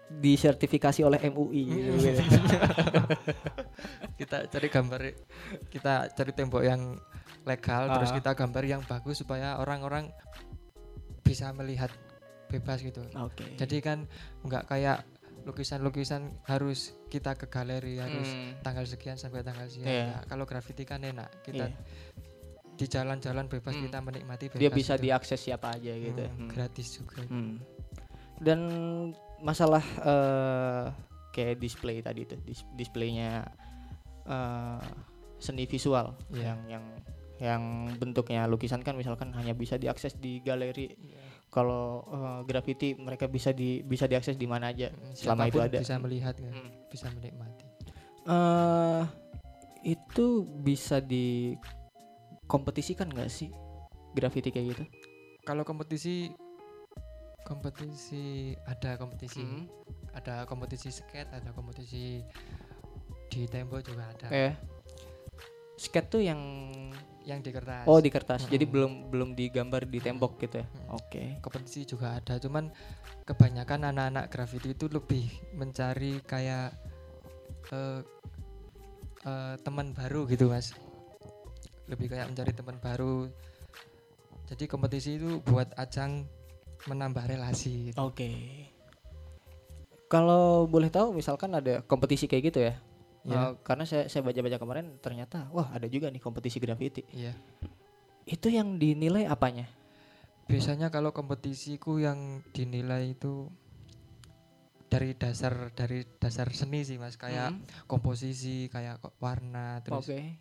disertifikasi 0.08 1.02
oleh 1.02 1.18
MUI 1.26 1.64
gitu. 1.66 1.98
kita 4.16 4.46
cari 4.48 4.68
gambar 4.70 5.00
kita 5.68 5.94
cari 6.14 6.32
tembok 6.32 6.62
yang 6.62 6.96
legal 7.44 7.82
terus 7.92 8.10
Ah. 8.10 8.16
kita 8.16 8.32
gambar 8.36 8.64
yang 8.64 8.82
bagus 8.84 9.18
supaya 9.18 9.58
orang-orang 9.58 10.10
bisa 11.22 11.50
melihat 11.52 11.90
bebas 12.48 12.80
gitu 12.80 13.02
Oke. 13.18 13.44
jadi 13.58 13.76
kan 13.82 13.98
nggak 14.42 14.64
kayak 14.68 15.04
lukisan-lukisan 15.42 16.42
harus 16.44 16.94
kita 17.06 17.34
ke 17.34 17.46
galeri 17.46 17.98
harus 17.98 18.26
Hmm, 18.26 18.62
tanggal 18.62 18.84
sekian 18.84 19.16
sampai 19.16 19.42
tanggal 19.42 19.66
sekian 19.66 19.88
Iya. 19.88 20.06
Nah, 20.08 20.22
kalau 20.26 20.44
graffiti 20.46 20.84
kan 20.84 21.02
enak 21.02 21.42
kita 21.42 21.66
iya. 21.66 21.78
Di 22.76 22.86
jalan-jalan 22.86 23.46
bebas 23.46 23.72
Hmm. 23.72 23.84
kita 23.84 23.98
menikmati 24.00 24.46
bebas 24.48 24.60
dia 24.60 24.70
bisa 24.70 24.94
gitu. 24.94 25.04
diakses 25.06 25.40
siapa 25.42 25.72
aja 25.72 25.92
gitu. 25.92 26.22
Hmm, 26.22 26.38
Hmm. 26.38 26.50
gratis 26.50 26.88
juga 26.94 27.24
Hmm. 27.24 27.58
Dan 28.36 28.60
masalah 29.40 29.80
eh, 30.02 30.86
kayak 31.32 31.56
display 31.58 32.00
tadi 32.00 32.24
tuh, 32.24 32.40
dis- 32.42 32.68
displaynya 32.74 33.48
eh, 34.26 34.84
seni 35.38 35.64
visual 35.66 36.16
Iya. 36.30 36.44
yang 36.46 36.60
yang 36.68 36.86
yang 37.36 37.64
bentuknya 37.96 38.44
lukisan 38.46 38.80
kan 38.80 38.96
misalkan 38.96 39.32
hanya 39.32 39.52
bisa 39.52 39.76
diakses 39.76 40.16
di 40.16 40.40
galeri. 40.40 40.88
Iya. 40.90 41.20
Kalau 41.48 42.04
eh, 42.06 42.40
graffiti 42.44 42.92
mereka 42.94 43.28
bisa 43.28 43.52
di 43.52 43.80
bisa 43.82 44.04
diakses 44.06 44.36
di 44.36 44.44
mana 44.46 44.70
aja 44.70 44.90
Hmm, 44.90 45.12
selama 45.12 45.44
itu 45.46 45.56
siapa 45.56 45.60
pun 45.62 45.70
ada. 45.70 45.80
bisa 45.80 45.96
melihat 45.98 46.36
kan 46.36 46.52
Hmm. 46.52 46.72
bisa 46.88 47.08
menikmati 47.10 47.64
eh 48.26 49.04
itu 49.86 50.26
bisa 50.58 50.98
dikompetisikan 52.46 53.10
nggak 53.10 53.26
sih 53.26 53.50
graffiti 54.14 54.54
kayak 54.54 54.78
gitu? 54.78 54.84
Kalau 55.42 55.66
kompetisi 55.66 56.30
kompetisi 57.42 58.54
ada 58.70 58.98
kompetisi. 59.02 59.42
Hmm. 59.42 59.66
Ada 60.16 60.48
kompetisi 60.48 60.94
skate, 60.94 61.28
ada 61.34 61.52
kompetisi 61.52 62.24
di 63.28 63.42
tembok 63.50 63.84
juga 63.84 64.08
ada. 64.16 64.28
Eh, 64.32 64.54
skate 65.76 66.08
tuh 66.08 66.22
yang 66.22 66.40
Yang 67.26 67.50
di 67.50 67.52
kertas. 67.58 67.90
oh 67.90 67.98
di 67.98 68.14
kertas, 68.14 68.46
jadi 68.46 68.70
Mm-mm. 68.70 68.74
belum 68.78 68.92
belum 69.10 69.30
digambar 69.34 69.90
di 69.90 69.98
tembok 69.98 70.38
gitu 70.46 70.62
ya? 70.62 70.66
Mm. 70.70 70.94
Oke. 70.94 71.24
kompetisi 71.42 71.82
juga 71.82 72.22
ada 72.22 72.38
cuman 72.38 72.70
kebanyakan 73.26 73.90
anak-anak 73.90 74.30
graffiti 74.30 74.78
itu 74.78 74.86
lebih 74.94 75.26
mencari 75.58 76.22
kayak 76.22 76.70
eh, 77.74 78.06
eh, 79.26 79.56
teman 79.58 79.90
baru 79.98 80.30
gitu 80.30 80.54
mas 80.54 80.78
lebih 81.86 82.10
kayak 82.10 82.30
mencari 82.32 82.52
teman 82.54 82.78
baru 82.82 83.30
jadi 84.46 84.66
kompetisi 84.70 85.18
itu 85.18 85.42
buat 85.42 85.74
ajang 85.74 86.30
menambah 86.86 87.26
relasi 87.26 87.90
gitu. 87.90 87.98
Oke. 87.98 88.30
Kalau 90.06 90.70
boleh 90.70 90.94
tahu 90.94 91.18
misalkan 91.18 91.50
ada 91.58 91.82
kompetisi 91.82 92.30
kayak 92.30 92.44
gitu 92.54 92.60
ya? 92.62 92.78
Iya. 93.26 93.38
Eh, 93.42 93.52
karena 93.66 93.90
saya 93.90 94.06
saya 94.06 94.22
baca-baca 94.22 94.62
kemarin 94.62 94.86
ternyata 95.02 95.50
wah 95.50 95.74
ada 95.74 95.90
juga 95.90 96.14
nih 96.14 96.22
kompetisi 96.22 96.62
graffiti. 96.62 97.02
Iya. 97.10 97.34
Itu 98.30 98.54
yang 98.54 98.78
dinilai 98.78 99.26
apanya? 99.26 99.66
biasanya 100.46 100.94
kalau 100.94 101.10
kompetisiku 101.10 101.98
yang 101.98 102.46
dinilai 102.54 103.18
itu 103.18 103.50
dari 104.86 105.18
dasar 105.18 105.74
dari 105.74 106.06
dasar 106.22 106.54
seni 106.54 106.86
sih 106.86 107.02
mas 107.02 107.18
kayak 107.18 107.58
Hmm. 107.58 107.66
komposisi 107.90 108.70
kayak 108.70 109.02
warna 109.18 109.82
terus 109.82 110.06
Oke. 110.06 110.38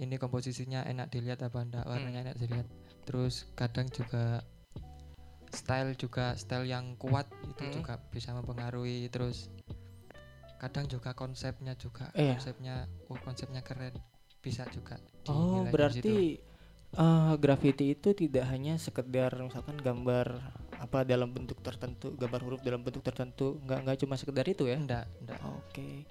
Ini 0.00 0.16
komposisinya 0.16 0.80
enak 0.82 1.12
dilihat 1.12 1.44
apa 1.44 1.60
enggak 1.60 1.84
Hmm. 1.84 1.92
warnanya 1.92 2.20
enak 2.32 2.36
dilihat 2.40 2.66
terus 3.04 3.44
kadang 3.52 3.86
juga 3.92 4.40
style 5.50 5.92
juga 5.98 6.32
style 6.34 6.64
yang 6.64 6.96
kuat 6.96 7.28
itu 7.44 7.62
Hmm. 7.68 7.74
juga 7.82 7.94
bisa 8.08 8.32
mempengaruhi 8.32 9.10
terus 9.12 9.52
kadang 10.56 10.86
juga 10.86 11.12
konsepnya 11.12 11.76
juga 11.76 12.08
Iya. 12.12 12.36
konsepnya 12.36 12.74
oh 13.08 13.18
konsepnya 13.20 13.60
keren 13.60 13.96
bisa 14.40 14.64
juga 14.72 14.96
Oh, 15.28 15.68
berarti 15.68 16.40
eh, 16.96 17.32
graffiti 17.38 17.92
itu 17.92 18.16
tidak 18.16 18.48
hanya 18.50 18.74
sekedar 18.74 19.30
misalkan 19.38 19.76
gambar 19.78 20.40
apa 20.80 21.04
dalam 21.04 21.28
bentuk 21.30 21.60
tertentu, 21.60 22.16
gambar 22.16 22.40
huruf 22.40 22.60
dalam 22.64 22.80
bentuk 22.80 23.04
tertentu, 23.04 23.60
nggak 23.62 23.78
nggak 23.84 23.98
cuma 24.00 24.16
sekedar 24.16 24.42
itu 24.48 24.64
ya? 24.64 24.80
enggak 24.80 25.04
enggak 25.20 25.38
Oke. 25.44 26.08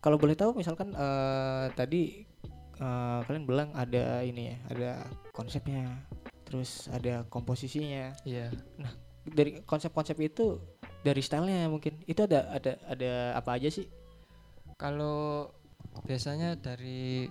Kalau 0.00 0.16
boleh 0.16 0.32
tahu 0.34 0.56
misalkan 0.56 0.96
eh, 0.96 1.66
tadi 1.76 2.24
eh, 2.76 3.18
kalian 3.24 3.44
bilang 3.44 3.70
ada 3.72 4.20
ini 4.20 4.52
ya, 4.52 4.56
ada 4.68 4.90
konsepnya, 5.32 5.88
terus 6.44 6.86
ada 6.88 7.24
komposisinya. 7.26 8.12
iya 8.22 8.52
Dari 9.26 9.64
konsep-konsep 9.66 10.14
itu 10.22 10.62
dari 11.02 11.18
stylenya 11.18 11.66
mungkin 11.66 11.98
itu 12.06 12.22
ada 12.22 12.46
ada 12.50 12.78
ada 12.86 13.12
apa 13.34 13.58
aja 13.58 13.66
sih? 13.68 13.90
Kalau 14.78 15.50
biasanya 16.04 16.54
dari 16.54 17.26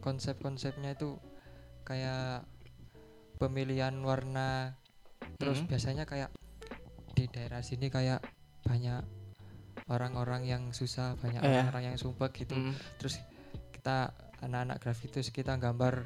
konsep-konsepnya 0.00 0.94
itu 0.94 1.16
kayak 1.82 2.44
pemilihan 3.38 3.94
warna 4.02 4.74
terus 5.36 5.60
Mhm. 5.64 5.68
biasanya 5.68 6.04
kayak 6.04 6.30
di 7.16 7.24
daerah 7.28 7.60
sini 7.60 7.88
kayak 7.88 8.20
banyak 8.64 9.04
orang-orang 9.86 10.42
yang 10.44 10.62
susah, 10.74 11.14
banyak 11.20 11.40
Iya. 11.40 11.62
orang-orang 11.62 11.94
yang 11.94 11.96
sumpah 11.96 12.28
gitu. 12.34 12.52
Hmm. 12.56 12.74
Terus 12.98 13.22
kita 13.86 14.10
anak-anak 14.42 14.82
grafitis 14.82 15.30
kita 15.30 15.54
gambar 15.54 16.02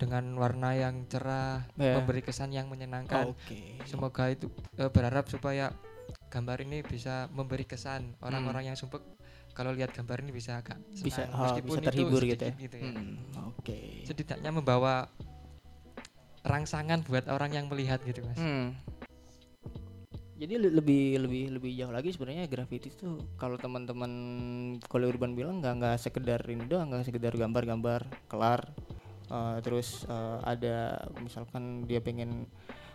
dengan 0.00 0.32
warna 0.40 0.72
yang 0.72 1.04
cerah, 1.04 1.68
Iya. 1.76 2.00
memberi 2.00 2.24
kesan 2.24 2.56
yang 2.56 2.72
menyenangkan. 2.72 3.36
Oke. 3.36 3.76
Semoga 3.84 4.32
itu 4.32 4.48
eh, 4.80 4.88
berharap 4.88 5.28
supaya 5.28 5.76
gambar 6.32 6.64
ini 6.64 6.80
bisa 6.80 7.28
memberi 7.28 7.68
kesan 7.68 8.16
orang-orang 8.24 8.72
yang 8.72 8.80
sumpek 8.80 9.04
kalau 9.52 9.76
lihat 9.76 9.92
gambar 9.92 10.24
ini 10.24 10.32
bisa 10.32 10.56
agak 10.56 10.80
Hmm. 10.80 11.04
Bisa 11.04 11.28
senang, 11.28 11.36
oh, 11.36 11.44
meskipun 11.44 11.68
bisa 11.68 11.76
itu 11.76 11.88
terhibur 11.92 12.22
gitu 12.24 12.32
ya. 12.32 12.48
sedikit 12.48 12.70
ya. 12.72 12.80
Hmm, 12.88 13.12
Oke. 13.52 13.78
Setidaknya 14.08 14.48
membawa 14.48 14.94
rangsangan 16.40 17.04
buat 17.04 17.28
orang 17.28 17.52
yang 17.52 17.68
melihat 17.68 18.00
gitu 18.08 18.24
mas. 18.24 18.40
Hmm. 18.40 18.72
Jadi 20.38 20.54
le- 20.54 20.70
lebih 20.70 21.18
lebih 21.18 21.44
lebih 21.58 21.70
jauh 21.74 21.90
lagi 21.90 22.14
sebenarnya 22.14 22.46
graffiti 22.46 22.88
itu 22.88 23.18
kalau 23.34 23.58
teman-teman 23.58 24.12
kalau 24.86 25.10
urban 25.10 25.34
bilang 25.34 25.58
nggak 25.58 25.74
nggak 25.82 25.96
sekedar 25.98 26.38
ini 26.46 26.62
doang 26.64 26.94
nggak 26.94 27.10
sekedar 27.10 27.34
gambar-gambar 27.34 28.06
kelar 28.26 28.62
Eh, 29.28 29.58
terus 29.60 30.08
eh, 30.08 30.38
ada 30.40 31.04
misalkan 31.20 31.84
dia 31.84 32.00
pengen 32.00 32.48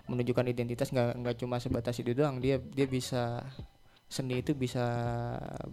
menunjukkan 0.09 0.49
identitas 0.49 0.89
nggak 0.89 1.21
nggak 1.21 1.35
cuma 1.37 1.61
sebatas 1.61 2.01
itu 2.01 2.17
doang 2.17 2.41
dia 2.41 2.57
dia 2.57 2.89
bisa 2.89 3.45
seni 4.09 4.41
itu 4.41 4.57
bisa 4.57 4.81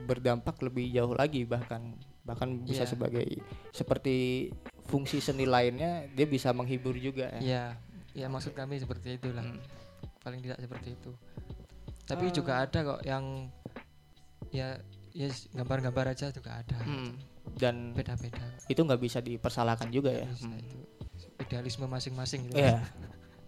berdampak 0.05 0.61
lebih 0.61 0.93
jauh 0.93 1.17
lagi 1.17 1.49
bahkan 1.49 1.97
bahkan 2.29 2.61
bisa 2.61 2.85
Iya. 2.85 2.93
sebagai 2.93 3.41
seperti 3.73 4.17
fungsi 4.85 5.25
seni 5.25 5.49
lainnya 5.49 6.05
dia 6.13 6.29
bisa 6.29 6.53
menghibur 6.53 6.93
juga 6.93 7.33
ya. 7.37 7.41
Iya, 7.41 7.65
ya 8.13 8.27
maksud 8.29 8.53
kami 8.53 8.77
seperti 8.77 9.17
itulah. 9.17 9.41
Hmm. 9.41 9.65
Paling 10.21 10.45
tidak 10.45 10.61
seperti 10.61 10.93
itu. 10.93 11.11
Tapi 12.11 12.27
Eh. 12.27 12.33
juga 12.33 12.53
ada 12.59 12.79
kok 12.81 13.01
yang 13.03 13.47
ya 14.51 14.75
ya 15.11 15.27
gambar-gambar 15.53 16.11
aja 16.11 16.31
juga 16.31 16.59
ada. 16.59 16.79
Hmm. 16.83 17.15
Dan 17.55 17.95
Beda-beda. 17.95 18.43
itu 18.67 18.79
nggak 18.79 19.01
bisa 19.01 19.19
dipersalahkan 19.19 19.89
juga 19.89 20.11
ya. 20.11 20.27
Nggak 20.27 20.35
bisa 20.35 20.47
Hmm. 20.47 20.59
itu. 20.59 20.79
Idealisme 21.41 21.87
masing-masing 21.87 22.51
gitu. 22.51 22.59
Iya. 22.59 22.83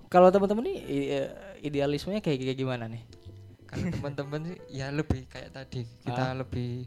Kalau 0.07 0.29
teman-teman 0.29 0.65
nih 0.65 0.79
eh, 1.11 1.29
idealismenya 1.61 2.21
kayak 2.21 2.39
kayak 2.41 2.59
gimana 2.59 2.85
nih? 2.87 3.03
Kalau 3.65 3.89
teman-teman 3.91 4.41
sih 4.47 4.59
ya 4.71 4.93
lebih 4.93 5.25
kayak 5.27 5.51
tadi 5.51 5.83
Ah. 5.83 5.89
kita 6.05 6.25
lebih 6.37 6.85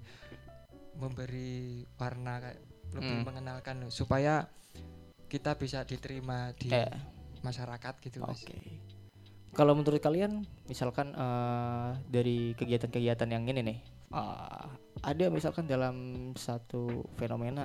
memberi 0.95 1.83
warna 1.95 2.39
kayak 2.39 2.59
lebih 2.93 3.15
Hmm. 3.17 3.25
mengenalkan 3.25 3.75
supaya 3.89 4.47
kita 5.27 5.57
bisa 5.57 5.83
diterima 5.83 6.53
di 6.55 6.69
Eh, 6.69 6.87
masyarakat 7.41 7.93
gitu 7.99 8.21
Oke. 8.21 8.29
mas. 8.29 8.41
Kalau 9.55 9.71
menurut 9.71 9.97
kalian, 9.97 10.43
misalkan 10.67 11.15
eh, 11.15 11.89
dari 12.05 12.51
kegiatan-kegiatan 12.53 13.29
yang 13.31 13.47
ini 13.47 13.61
nih, 13.63 13.77
eh, 14.11 14.65
ada 14.99 15.25
misalkan 15.31 15.63
dalam 15.63 15.95
satu 16.35 17.07
fenomena 17.15 17.63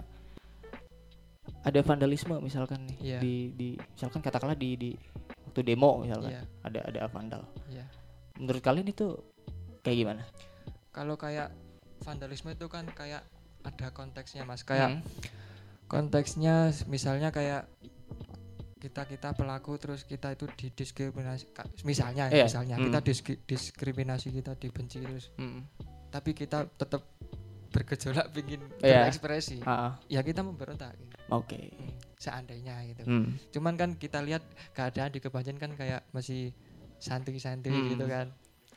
ada 1.60 1.80
vandalisme 1.82 2.40
misalkan 2.40 2.88
nih 2.88 2.96
Iya. 3.02 3.18
di 3.20 3.34
di 3.52 3.68
misalkan 3.76 4.22
katakanlah 4.22 4.56
di 4.56 4.78
di 4.78 4.90
waktu 5.44 5.60
demo 5.60 6.00
misalkan 6.00 6.32
Iya, 6.32 6.42
ada 6.62 6.80
ada 6.88 7.00
vandal. 7.10 7.42
iya. 7.68 7.84
Menurut 8.38 8.62
kalian 8.62 8.88
itu 8.88 9.18
kayak 9.82 9.98
gimana? 9.98 10.22
Kalau 10.94 11.18
kayak 11.18 11.52
vandalisme 12.00 12.54
itu 12.54 12.70
kan 12.70 12.86
kayak 12.88 13.26
ada 13.60 13.92
konteksnya 13.92 14.46
mas. 14.46 14.64
Kayak 14.64 14.88
Hmm. 14.94 15.04
konteksnya 15.84 16.70
misalnya 16.86 17.28
kayak 17.28 17.66
kita 18.80 19.04
kita 19.04 19.30
pelaku 19.30 19.76
terus 19.76 20.02
kita 20.02 20.32
itu 20.32 20.48
didiskriminasi 20.48 21.52
misalnya 21.84 22.26
Iya, 22.26 22.34
ya, 22.34 22.44
misalnya 22.48 22.74
hmm. 22.74 22.84
kita 22.88 22.98
diski- 23.02 23.40
diskriminasi 23.40 24.32
kita 24.32 24.56
dibenci 24.56 24.98
terus 24.98 25.28
Hmm. 25.36 25.68
tapi 26.08 26.32
kita 26.32 26.64
tetap 26.72 27.04
bergejolak 27.70 28.32
ingin 28.34 28.64
Iya. 28.80 29.06
berekspresi 29.06 29.62
Ah, 29.62 29.70
ah, 29.70 29.92
ya 30.06 30.20
kita 30.20 30.40
memberontak 30.40 30.96
gitu. 30.96 31.14
Oke. 31.30 31.70
Hmm, 31.70 31.92
seandainya 32.16 32.74
gitu 32.88 33.02
Hmm. 33.04 33.36
cuman 33.50 33.74
kan 33.76 33.90
kita 33.94 34.18
lihat 34.20 34.42
keadaan 34.72 35.10
di 35.10 35.20
kebanyakan 35.20 35.54
kan 35.60 35.72
kayak 35.74 36.00
masih 36.10 36.50
santuy-santuy 36.96 37.70
Hmm. 37.70 37.88
gitu 37.90 38.04
kan 38.04 38.26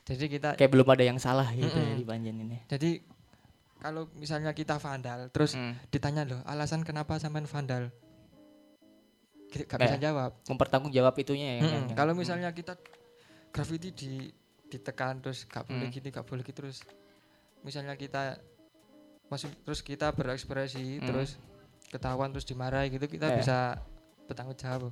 jadi 0.03 0.25
kita 0.29 0.49
Kayak 0.55 0.71
belum 0.73 0.87
ada 0.89 1.03
yang 1.05 1.17
salah 1.17 1.47
gitu 1.49 1.67
ya 1.69 1.79
Mm-mm. 1.89 1.97
di 1.97 2.05
Banjen 2.05 2.35
ini. 2.37 2.57
jadi 2.67 2.99
kalau 3.77 4.07
misalnya 4.13 4.51
kita 4.51 4.77
vandal 4.77 5.27
terus 5.29 5.55
Hmm. 5.55 5.75
ditanya 5.89 6.23
loh 6.23 6.39
alasan 6.45 6.83
kenapa 6.83 7.17
sampean 7.17 7.43
vandal 7.45 7.87
gak 9.55 9.69
Kayak 9.69 9.81
bisa 9.87 9.97
jawab 10.01 10.31
Mempertanggungjawab 10.43 11.15
itunya 11.15 11.47
ya. 11.47 11.59
Mm-mm. 11.59 11.69
yang- 11.69 11.85
yang- 11.85 11.95
kalau 11.95 12.13
misalnya 12.13 12.49
kita 12.49 12.73
graffiti 13.49 13.89
di 13.91 14.11
ditekan 14.65 15.21
terus 15.21 15.45
gak 15.45 15.63
boleh 15.63 15.85
Hmm. 15.85 15.93
gini 15.93 16.09
gak 16.09 16.25
boleh 16.25 16.41
gitu 16.41 16.59
terus 16.59 16.81
misalnya 17.61 17.93
kita 17.93 18.41
masuk 19.27 19.53
terus 19.61 19.79
kita 19.79 20.09
berekspresi 20.09 20.97
Hmm. 20.97 21.05
terus 21.05 21.37
ketahuan 21.87 22.29
terus 22.29 22.43
dimarahi 22.43 22.89
gitu 22.89 23.05
kita 23.07 23.29
Eh. 23.29 23.37
bisa 23.37 23.77
bertanggung 24.25 24.55
jawab 24.55 24.89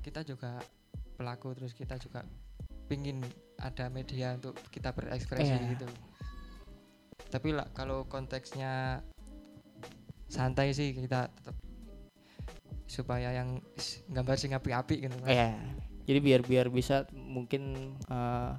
kita 0.00 0.22
juga 0.22 0.56
pelaku 1.14 1.52
terus 1.52 1.72
kita 1.72 1.96
juga 1.96 2.24
pingin 2.86 3.20
ada 3.56 3.86
media 3.88 4.32
untuk 4.32 4.56
kita 4.66 4.90
berekspresi 4.90 5.52
Iya. 5.52 5.76
gitu 5.76 5.88
tapi 7.28 7.52
lah 7.52 7.68
kalau 7.70 8.06
konteksnya 8.06 9.04
santai 10.26 10.72
sih 10.72 10.92
kita 10.94 11.28
tetap 11.30 11.56
supaya 12.88 13.30
yang 13.30 13.60
gambar 14.08 14.34
sing 14.34 14.56
api-api 14.56 15.06
gitu 15.06 15.14
Mas. 15.20 15.28
Iya. 15.30 15.48
Jadi 16.08 16.18
biar 16.24 16.40
biar 16.40 16.66
bisa 16.72 17.04
mungkin 17.12 17.94
eh, 18.08 18.52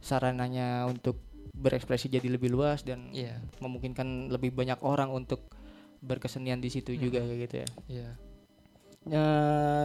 sarananya 0.00 0.88
untuk 0.88 1.20
berekspresi 1.52 2.08
jadi 2.08 2.28
lebih 2.28 2.52
luas 2.52 2.84
dan 2.84 3.12
Iya, 3.12 3.40
memungkinkan 3.60 4.28
lebih 4.28 4.52
banyak 4.52 4.80
orang 4.80 5.08
untuk 5.08 5.48
berkesenian 6.00 6.60
di 6.60 6.68
situ 6.68 6.92
juga 6.92 7.20
kayak 7.20 7.38
gitu 7.48 7.54
ya. 7.56 7.68
iya. 7.88 8.08
Ya, 9.06 9.26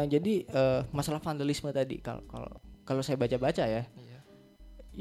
jadi 0.09 0.33
eh, 0.49 0.81
masalah 0.89 1.21
vandalisme 1.21 1.69
tadi 1.69 2.01
kalau 2.01 2.25
kalau 2.25 2.51
kalau 2.83 3.01
saya 3.05 3.15
baca-baca 3.15 3.63
ya, 3.63 3.83
Iya. 3.93 4.19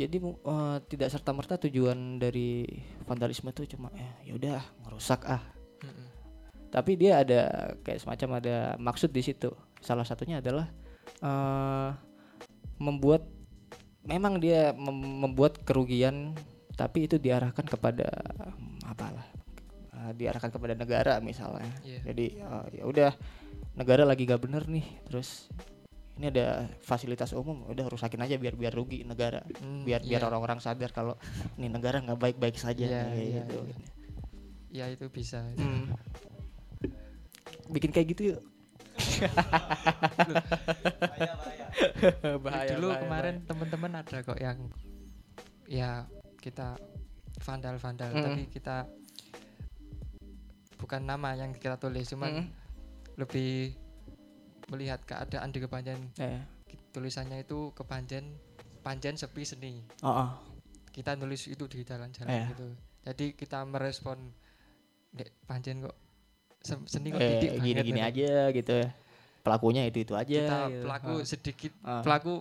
jadi 0.06 0.16
eh, 0.22 0.76
tidak 0.86 1.08
serta 1.10 1.32
merta 1.32 1.56
tujuan 1.56 2.20
dari 2.20 2.62
vandalisme 3.08 3.48
itu 3.50 3.74
cuma 3.74 3.88
ya 3.96 4.10
ya 4.22 4.32
udah 4.36 4.60
ngerusak 4.86 5.24
ah. 5.26 5.42
Tapi 6.70 6.94
dia 6.94 7.20
ada 7.20 7.40
kayak 7.82 8.00
semacam 8.00 8.38
ada 8.38 8.56
maksud 8.78 9.10
di 9.10 9.20
situ. 9.20 9.50
Salah 9.82 10.06
satunya 10.06 10.38
adalah 10.38 10.70
eh 11.20 11.90
membuat 12.80 13.26
memang 14.06 14.40
dia 14.40 14.72
mem- 14.72 15.26
membuat 15.26 15.60
kerugian 15.66 16.32
tapi 16.78 17.04
itu 17.04 17.20
diarahkan 17.20 17.66
kepada 17.68 18.08
apalah 18.86 19.26
eh, 19.92 20.12
diarahkan 20.16 20.48
kepada 20.48 20.72
negara 20.72 21.18
misalnya. 21.20 21.68
Iya. 21.84 22.00
Jadi 22.08 22.26
eh, 22.40 22.64
ya 22.80 22.84
udah 22.86 23.10
negara 23.76 24.02
lagi 24.06 24.24
gak 24.24 24.40
bener 24.42 24.64
nih 24.66 24.86
terus 25.10 25.50
ini 26.20 26.28
ada 26.28 26.68
fasilitas 26.84 27.32
umum 27.32 27.64
udah 27.64 27.86
rusakin 27.88 28.20
aja 28.20 28.36
biar 28.36 28.52
biar 28.52 28.76
rugi 28.76 29.08
negara 29.08 29.40
Hmm, 29.62 29.88
biar 29.88 30.04
biar 30.04 30.20
iya. 30.20 30.28
orang-orang 30.28 30.60
sadar 30.60 30.92
kalau 30.92 31.16
ini 31.56 31.72
negara 31.72 31.96
nggak 32.04 32.20
baik-baik 32.20 32.60
saja 32.60 32.84
Iya, 32.84 33.02
kayak 33.08 33.16
iya, 33.16 33.36
gitu. 33.40 33.58
iya. 33.64 33.76
Ya 34.70 34.84
itu 34.92 35.08
bisa. 35.08 35.40
Hmm. 35.56 35.88
Bikin 37.70 37.90
kayak 37.90 38.08
gitu 38.10 38.22
yuk. 38.34 38.40
bahaya, 42.40 42.74
Dulu 42.74 42.88
bahaya, 42.88 43.00
kemarin 43.00 43.34
teman-teman 43.44 43.92
ada 43.96 44.16
kok 44.20 44.38
yang 44.38 44.58
ya 45.66 46.04
kita 46.38 46.74
vandal-vandal 47.40 48.10
Mm. 48.10 48.22
tapi 48.22 48.42
kita 48.50 48.76
bukan 50.76 51.02
nama 51.04 51.36
yang 51.36 51.54
kita 51.54 51.76
tulis 51.76 52.04
cuman 52.06 52.32
Mm. 52.34 52.46
lebih 53.16 53.76
melihat 54.68 55.00
keadaan 55.04 55.50
di 55.50 55.58
kepanjen 55.58 56.00
bahaya. 56.16 56.42
tulisannya 56.90 57.40
itu 57.40 57.70
kepanjen 57.72 58.34
panjen 58.80 59.14
sepi 59.14 59.44
seni 59.44 59.84
Oh, 60.00 60.26
oh. 60.26 60.30
kita 60.90 61.14
nulis 61.14 61.46
itu 61.46 61.64
di 61.66 61.82
jalan-jalan 61.82 62.30
Iya. 62.30 62.46
gitu 62.50 62.66
jadi 63.02 63.26
kita 63.32 63.62
merespon 63.62 64.18
Dek, 65.10 65.26
panjen 65.42 65.82
kok 65.82 65.96
seni 66.62 67.08
kok 67.08 67.18
Eh, 67.18 67.28
titik 67.30 67.50
banget 67.52 67.64
gini-gini 67.64 67.98
gitu." 67.98 68.08
aja 68.10 68.32
gitu 68.52 68.72
ya. 68.76 68.88
Pelakunya 69.40 69.82
itu 69.84 69.98
itu 70.00 70.14
aja. 70.14 70.28
kita 70.38 70.58
gitu. 70.66 70.82
pelaku 70.82 71.12
Ah. 71.12 71.24
sedikit 71.24 71.72
Ah. 71.80 72.02
pelaku 72.02 72.34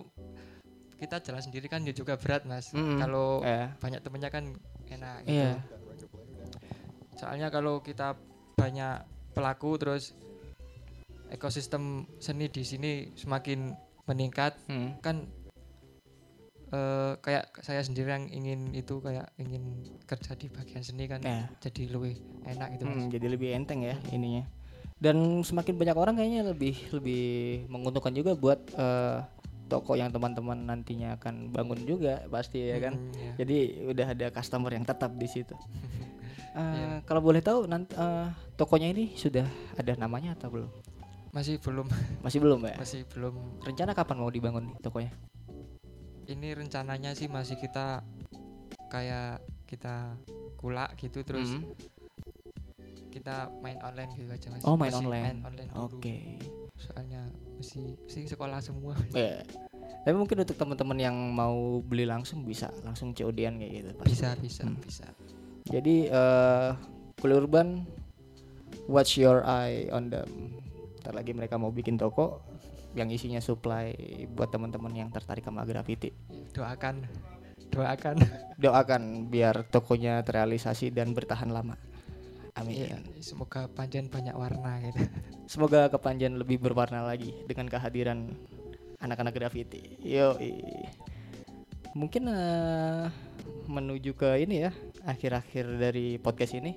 kita 0.96 1.16
jalan 1.18 1.40
sendiri 1.40 1.66
kan 1.66 1.80
ya 1.80 1.92
juga 1.92 2.14
berat 2.14 2.44
mas 2.44 2.68
Mm-mm. 2.70 3.00
kalau 3.00 3.40
Eh, 3.40 3.72
banyak 3.74 4.00
temennya 4.00 4.28
kan 4.28 4.44
enak 4.86 5.16
gitu 5.24 5.32
Iya. 5.34 5.56
soalnya 7.14 7.48
kalau 7.48 7.80
kita 7.80 8.16
banyak 8.54 9.00
pelaku 9.30 9.76
terus 9.76 10.12
ekosistem 11.28 11.82
seni 12.18 12.46
di 12.46 12.60
sini 12.60 12.92
semakin 13.14 13.72
meningkat 14.04 14.56
Hmm. 14.66 14.98
kan 15.00 15.24
eh, 16.70 17.12
kayak 17.18 17.50
saya 17.60 17.80
sendiri 17.80 18.08
yang 18.08 18.26
ingin 18.28 18.60
itu 18.72 18.98
kayak 18.98 19.30
ingin 19.36 19.62
kerja 20.04 20.34
di 20.34 20.46
bagian 20.46 20.80
seni 20.80 21.04
kan 21.04 21.18
Iya. 21.20 21.50
jadi 21.60 21.90
lebih 21.90 22.14
enak 22.44 22.68
gitu 22.74 22.84
mas 22.84 22.94
Hmm, 22.96 23.08
jadi 23.08 23.26
lebih 23.28 23.48
enteng 23.52 23.80
ya 23.82 23.96
ininya. 24.08 24.44
Dan 25.00 25.16
semakin 25.40 25.74
banyak 25.74 25.96
orang 25.96 26.14
kayaknya 26.14 26.44
lebih 26.44 26.76
lebih 26.92 27.24
menguntungkan 27.66 28.12
juga 28.12 28.32
buat 28.34 28.60
eh, 28.72 29.18
toko 29.66 29.94
yang 29.94 30.10
teman-teman 30.10 30.66
nantinya 30.66 31.14
akan 31.14 31.48
bangun 31.48 31.78
juga 31.84 32.26
pasti 32.26 32.58
ya 32.60 32.78
kan. 32.80 32.94
Hmm, 32.94 33.14
iya. 33.14 33.32
Jadi 33.38 33.56
udah 33.86 34.06
ada 34.08 34.26
customer 34.30 34.70
yang 34.70 34.84
tetap 34.84 35.10
di 35.14 35.26
situ. 35.26 35.54
Eh, 36.50 36.58
Iya. 36.58 37.06
Kalau 37.06 37.22
boleh 37.22 37.38
tahu 37.38 37.64
nanti 37.64 37.94
eh, 37.94 38.26
tokonya 38.54 38.90
ini 38.90 39.14
sudah 39.14 39.46
ada 39.74 39.94
namanya 39.94 40.34
atau 40.34 40.50
belum? 40.50 40.70
masih 41.30 41.62
belum 41.62 41.86
Masih 42.26 42.42
belum 42.42 42.58
ya. 42.66 42.74
masih 42.74 43.00
belum 43.06 43.34
Rencana 43.62 43.94
kapan 43.94 44.18
mau 44.18 44.26
dibangun 44.28 44.66
nih 44.66 44.74
tokonya? 44.82 45.14
Ini 46.30 46.54
rencananya 46.54 47.12
sih 47.12 47.26
masih 47.26 47.54
kita 47.54 48.06
kayak 48.86 49.38
kita 49.64 50.14
kulak 50.56 50.94
gitu 50.96 51.20
terus 51.20 51.50
Hmm. 51.52 51.66
kita 53.10 53.50
main 53.58 53.78
online 53.80 54.10
gitu 54.14 54.30
aja 54.30 54.46
mas 54.48 54.62
Oh 54.62 54.74
main 54.74 54.88
Masih 54.88 55.02
online. 55.04 55.24
main 55.24 55.38
online. 55.44 55.70
Oke. 55.74 56.16
soalnya 56.76 57.22
masih 57.54 57.98
masih 58.00 58.24
sekolah 58.26 58.58
semua 58.58 58.94
Ya. 59.12 59.42
Tapi 60.00 60.16
mungkin 60.16 60.40
untuk 60.40 60.56
teman-teman 60.56 60.96
yang 60.96 61.12
mau 61.12 61.52
beli 61.80 62.02
langsung 62.04 62.40
bisa 62.40 62.72
langsung 62.80 63.12
COD-an 63.12 63.58
kayak 63.58 63.72
gitu. 63.74 63.90
pasti. 63.94 64.08
bisa 64.08 64.28
bisa 64.38 64.62
Hmm. 64.64 64.78
bisa 64.78 65.06
Jadi 65.66 66.08
eh 66.08 66.70
kuliah 67.16 67.36
urban 67.38 67.84
watch 68.86 69.16
your 69.16 69.44
eye 69.44 69.86
on 69.88 70.08
them. 70.08 70.56
Ntar 71.00 71.12
lagi 71.12 71.30
mereka 71.30 71.54
mau 71.54 71.68
bikin 71.68 71.94
toko 71.94 72.40
yang 72.94 73.08
isinya 73.10 73.38
supply 73.38 73.94
buat 74.34 74.50
teman-teman 74.50 74.90
yang 74.94 75.10
tertarik 75.14 75.46
sama 75.46 75.62
graffiti. 75.62 76.10
doakan 76.50 77.06
doakan 77.70 78.18
Doakan 78.58 79.30
biar 79.30 79.62
tokonya 79.70 80.20
terrealisasi 80.26 80.90
dan 80.90 81.14
bertahan 81.14 81.48
lama. 81.48 81.78
Amin. 82.58 82.82
Iya, 82.82 82.98
semoga 83.22 83.70
panjang 83.70 84.10
banyak 84.10 84.34
warna 84.34 84.82
gitu 84.82 85.06
Semoga 85.46 85.86
kepanjang 85.86 86.34
lebih 86.34 86.58
berwarna 86.58 87.06
lagi 87.06 87.32
dengan 87.46 87.70
kehadiran 87.70 88.34
anak-anak 89.00 89.32
graffiti. 89.32 89.96
Yo, 90.02 90.36
mungkin 91.94 92.28
eh, 92.28 93.06
menuju 93.70 94.12
ke 94.14 94.44
ini 94.44 94.68
ya 94.68 94.70
akhir-akhir 95.06 95.64
dari 95.78 96.18
podcast 96.20 96.58
ini. 96.58 96.76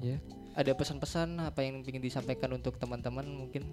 ya 0.00 0.20
Ada 0.56 0.72
pesan-pesan 0.72 1.36
apa 1.42 1.60
yang 1.60 1.84
ingin 1.84 2.00
disampaikan 2.00 2.52
untuk 2.56 2.80
teman-teman 2.80 3.24
mungkin? 3.26 3.66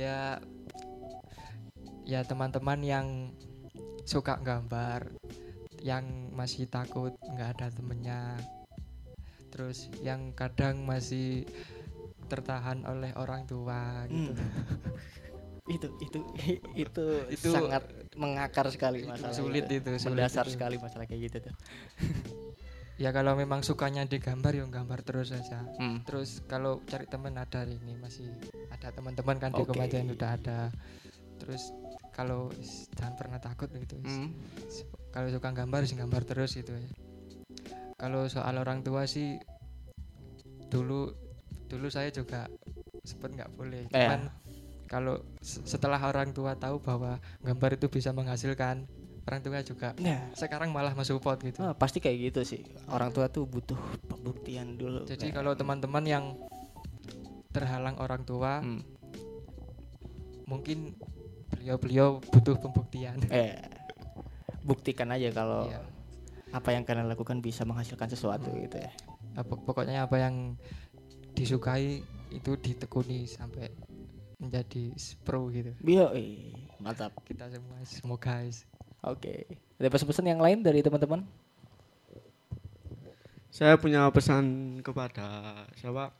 Ya 0.00 0.40
ya 2.08 2.24
teman-teman 2.24 2.80
yang 2.80 3.06
suka 4.08 4.40
gambar 4.40 5.12
yang 5.84 6.32
masih 6.32 6.64
takut 6.64 7.12
nggak 7.20 7.60
ada 7.60 7.66
temennya 7.68 8.40
terus 9.52 9.92
yang 10.00 10.32
kadang 10.32 10.88
masih 10.88 11.44
tertahan 12.32 12.80
oleh 12.88 13.12
orang 13.20 13.44
tua 13.44 14.08
gitu 14.08 14.32
itu 15.70 15.86
itu 16.02 16.18
itu 16.88 17.04
Itu- 17.30 17.52
sangat 17.54 17.84
mengakar 18.18 18.66
sekali 18.74 19.06
itu 19.06 19.10
masalah 19.12 19.36
sulit 19.36 19.64
itu, 19.70 19.90
sulit 20.02 20.18
mendasar 20.18 20.44
itu. 20.50 20.58
sekali 20.58 20.76
masalah 20.82 21.06
kayak 21.06 21.30
gitu 21.30 21.36
tuh. 21.46 21.54
ya 23.00 23.10
kalau 23.10 23.32
memang 23.32 23.64
sukanya 23.64 24.04
digambar 24.04 24.52
ya 24.52 24.62
gambar 24.62 25.00
terus 25.00 25.32
saja 25.32 25.64
Hmm. 25.74 26.04
terus 26.04 26.44
kalau 26.44 26.84
cari 26.84 27.08
teman 27.08 27.32
ada 27.34 27.64
ini 27.64 27.96
masih 27.96 28.28
ada 28.68 28.92
teman-teman 28.92 29.36
kan 29.38 29.50
di 29.50 29.64
Oke. 29.64 29.72
kemajuan 29.72 30.12
udah 30.12 30.30
ada 30.30 30.60
terus 31.36 31.72
kalau 32.10 32.52
jangan 32.92 33.16
pernah 33.16 33.40
takut 33.40 33.72
gitu 33.72 33.96
Hmm. 33.98 34.36
Kalau 35.10 35.26
suka 35.26 35.50
gambar 35.50 35.82
sih 35.82 35.96
gambar 35.96 36.22
terus 36.22 36.54
gitu 36.54 36.70
ya 36.70 36.86
kalau 37.96 38.24
soal 38.26 38.54
orang 38.54 38.80
tua 38.80 39.04
sih 39.04 39.40
dulu 40.68 41.10
dulu 41.66 41.86
saya 41.88 42.08
juga 42.08 42.46
sempet 43.02 43.32
nggak 43.32 43.50
boleh 43.50 43.82
Eh. 43.86 43.90
cuman 43.90 44.28
kalau 44.86 45.18
se- 45.38 45.62
setelah 45.64 45.98
orang 45.98 46.30
tua 46.30 46.54
tahu 46.54 46.78
bahwa 46.78 47.16
gambar 47.40 47.70
itu 47.74 47.88
bisa 47.88 48.10
menghasilkan 48.10 48.84
orang 49.22 49.40
tua 49.40 49.60
juga 49.60 49.88
Nah, 49.96 50.32
sekarang 50.32 50.70
malah 50.70 50.92
mensupport 50.92 51.36
gitu 51.40 51.60
ah, 51.62 51.72
pasti 51.72 51.98
kayak 51.98 52.30
gitu 52.30 52.40
sih. 52.46 52.62
Orang 52.86 53.10
tua 53.10 53.26
tuh 53.26 53.44
butuh 53.44 53.76
pembuktian 54.06 54.74
dulu. 54.74 55.04
jadi 55.04 55.28
Nah, 55.28 55.34
kalau 55.34 55.52
teman-teman 55.54 56.04
yang 56.04 56.24
terhalang 57.50 57.98
orang 57.98 58.22
tua 58.22 58.62
hmm. 58.62 58.82
mungkin 60.46 60.94
beliau-beliau 61.50 62.22
butuh 62.24 62.56
pembuktian 62.56 63.18
eh 63.30 63.58
buktikan 64.62 65.10
aja 65.10 65.30
kalau 65.30 65.66
Iya. 65.66 65.80
apa 66.50 66.68
yang 66.70 66.82
kalian 66.82 67.06
lakukan 67.06 67.38
bisa 67.38 67.62
menghasilkan 67.62 68.06
sesuatu 68.06 68.50
gitu 68.52 68.76
ya. 68.76 68.90
Nah, 69.32 69.42
pok- 69.42 69.62
pokoknya 69.62 70.02
apa 70.04 70.18
yang 70.18 70.58
disukai 71.32 72.02
itu 72.30 72.50
ditekuni 72.56 73.24
sampai 73.24 73.70
menjadi 74.36 74.90
pro 75.20 75.46
gitu 75.48 75.74
Bio, 75.78 76.10
mantap. 76.78 77.12
kita 77.22 77.46
semua 77.46 77.76
semoga 77.84 78.40
guys 78.40 78.64
Oke. 79.02 79.48
Ada 79.76 79.88
pesan-pesan 79.88 80.26
yang 80.26 80.40
lain 80.40 80.60
dari 80.60 80.80
teman-teman? 80.80 81.24
Saya 83.50 83.74
punya 83.74 84.06
pesan 84.08 84.44
kepada 84.80 85.52
siapa? 85.74 86.12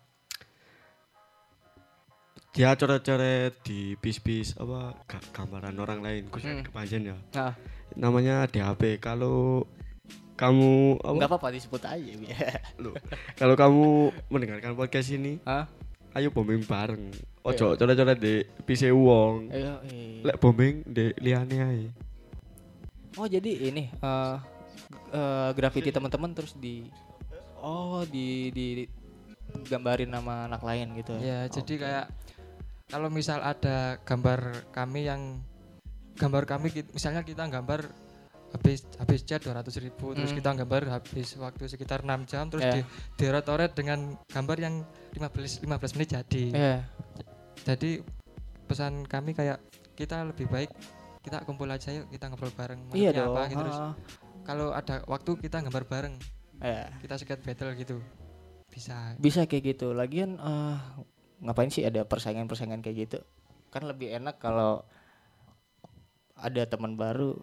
Dia 2.51 2.75
coret-coret 2.75 3.63
di 3.63 3.95
bis-bis 3.95 4.59
apa 4.59 4.99
ga- 5.07 5.31
gambaran 5.31 5.77
orang 5.79 6.01
lain 6.03 6.23
khususnya 6.27 6.61
Hmm. 6.61 6.67
kepanjen 6.67 7.03
ya. 7.07 7.17
Nah, 7.33 7.55
Namanya 7.91 8.47
DHP. 8.47 8.99
Kalau 8.99 9.67
kamu 10.35 10.99
apa? 10.99 11.15
nggak 11.17 11.31
apa-apa 11.31 11.49
disebut 11.53 11.83
aja. 11.85 12.13
Loh, 12.83 12.95
kalau 13.35 13.55
kamu 13.55 13.85
mendengarkan 14.27 14.75
podcast 14.75 15.11
ini, 15.11 15.39
Hah? 15.43 15.67
ayo 16.13 16.31
bombing 16.31 16.63
bareng. 16.63 17.11
Iya. 17.11 17.47
Ojo 17.47 17.67
coret-coret 17.75 18.19
di 18.19 18.35
PC 18.65 18.91
wong. 18.91 19.51
Iya, 19.51 19.75
iya. 19.87 20.23
Lek 20.25 20.37
bombing 20.39 20.83
di 20.85 21.15
liane 21.19 21.57
ae. 21.61 21.85
Oh 23.17 23.27
jadi 23.27 23.51
ini 23.67 23.91
eh 23.91 24.37
eh, 25.11 25.51
graffiti 25.53 25.91
teman-teman 25.91 26.31
terus 26.31 26.55
di 26.55 26.87
oh 27.59 28.07
di 28.07 28.51
di 28.51 28.87
gambarin 29.67 30.09
nama 30.09 30.47
anak 30.47 30.63
lain 30.63 30.95
gitu 30.95 31.19
Ya, 31.19 31.45
ya. 31.45 31.51
jadi 31.51 31.73
Oke. 31.75 31.83
kayak 31.83 32.07
kalau 32.87 33.09
misal 33.11 33.39
ada 33.41 33.99
gambar 34.03 34.71
kami 34.71 35.07
yang 35.07 35.43
gambar 36.15 36.45
kami 36.45 36.71
misalnya 36.91 37.23
kita 37.23 37.47
gambar 37.47 37.87
habis 38.51 38.83
habis 38.99 39.23
cat 39.23 39.39
200 39.41 39.63
ribu 39.79 40.11
terus 40.11 40.31
Hmm. 40.31 40.39
kita 40.43 40.51
gambar 40.57 40.83
habis 40.91 41.35
waktu 41.37 41.67
sekitar 41.67 42.03
6 42.03 42.27
jam 42.27 42.51
terus 42.51 42.63
Ya. 42.63 42.75
di 42.75 42.81
diretoret 43.17 43.75
dengan 43.75 44.19
gambar 44.27 44.57
yang 44.59 44.75
15 45.15 45.63
15 45.63 45.95
menit 45.95 46.09
jadi. 46.13 46.45
Iya. 46.51 46.77
Jadi 47.63 48.03
pesan 48.67 49.07
kami 49.07 49.35
kayak 49.35 49.59
kita 49.95 50.23
lebih 50.25 50.47
baik 50.47 50.71
kita 51.21 51.45
kumpul 51.45 51.69
aja 51.69 51.91
yuk 51.91 52.09
kita 52.09 52.27
ngobrol 52.27 52.51
bareng 52.51 52.81
Iya 52.91 53.11
dong. 53.13 53.33
apa 53.33 53.43
gitu. 53.47 53.61
Terus 53.61 53.79
kalau 54.43 54.73
ada 54.73 55.05
waktu 55.05 55.31
kita 55.39 55.61
gambar 55.61 55.85
bareng 55.85 56.15
Iya. 56.59 56.93
kita 56.99 57.15
skate 57.17 57.43
battle 57.43 57.73
gitu 57.75 57.97
bisa 58.67 59.17
Bisa 59.17 59.45
kayak 59.45 59.75
gitu. 59.75 59.93
Lagian 59.93 60.37
eh, 60.37 60.77
ngapain 61.41 61.69
sih 61.69 61.83
ada 61.83 62.03
persaingan-persaingan 62.03 62.81
kayak 62.81 62.97
gitu? 63.01 63.19
Kan 63.69 63.85
lebih 63.85 64.13
enak 64.13 64.37
kalau 64.37 64.85
ada 66.35 66.63
teman 66.65 66.95
baru 66.95 67.37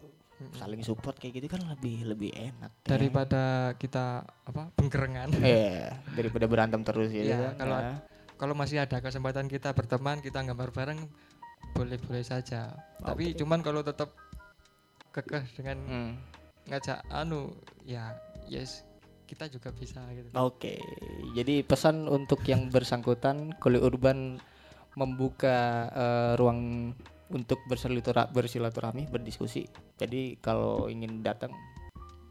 saling 0.53 0.81
support 0.81 1.17
kayak 1.17 1.33
gitu 1.35 1.47
kan 1.49 1.65
lebih 1.67 2.05
lebih 2.07 2.29
enak. 2.29 2.69
ya. 2.75 2.87
daripada 2.87 3.43
kita 3.73 4.21
apa 4.21 4.69
bengkerengan 4.71 5.33
Iya, 5.35 5.97
daripada 6.13 6.45
berantem 6.45 6.81
terus 6.83 7.09
gitu 7.09 7.25
Iya, 7.25 7.53
kan. 7.53 7.53
kalau 7.57 7.77
ya. 7.79 7.93
kalau 8.35 8.53
masih 8.53 8.77
ada 8.77 8.97
kesempatan 8.99 9.49
kita 9.49 9.73
berteman 9.73 10.17
kita 10.19 10.41
gambar 10.43 10.69
bareng 10.69 11.09
boleh-boleh 11.77 12.25
saja 12.25 12.73
tapi 12.97 13.31
Oke. 13.31 13.37
cuman 13.37 13.59
kalau 13.61 13.81
tetap 13.81 14.09
kekeh 15.13 15.45
dengan 15.53 15.77
Hmm. 15.85 16.11
ngajak 16.65 16.99
anu 17.07 17.53
ya 17.83 18.17
yes 18.45 18.81
kita 19.27 19.45
juga 19.47 19.69
bisa 19.69 19.99
gitu 20.11 20.27
Oke, 20.33 20.79
jadi 21.35 21.59
pesan 21.61 22.07
untuk 22.07 22.41
yang 22.43 22.71
bersangkutan 22.71 23.51
kulit 23.59 23.83
urban 23.83 24.39
membuka 24.95 25.57
eh, 25.91 26.33
ruang 26.35 26.91
untuk 27.27 27.59
bersilatura- 27.67 28.31
bersilaturahmi, 28.31 29.11
berdiskusi. 29.11 29.67
Jadi 29.99 30.39
kalau 30.39 30.87
ingin 30.87 31.19
datang 31.19 31.51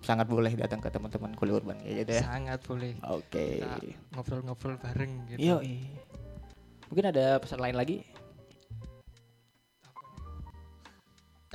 sangat 0.01 0.25
boleh 0.25 0.57
datang 0.57 0.81
ke 0.81 0.89
teman-teman 0.89 1.37
kulit 1.37 1.53
urban 1.53 1.77
ya 1.85 2.01
gitu 2.01 2.17
ya. 2.17 2.23
sangat 2.25 2.65
boleh 2.65 2.97
Oke. 3.05 3.61
kita 3.61 3.77
ngobrol-ngobrol 4.15 4.79
bareng 4.79 5.27
gitu 5.29 5.59
mungkin 6.87 7.07
ada 7.11 7.43
pesan 7.43 7.59
lain 7.59 7.75
lagi? 7.75 8.07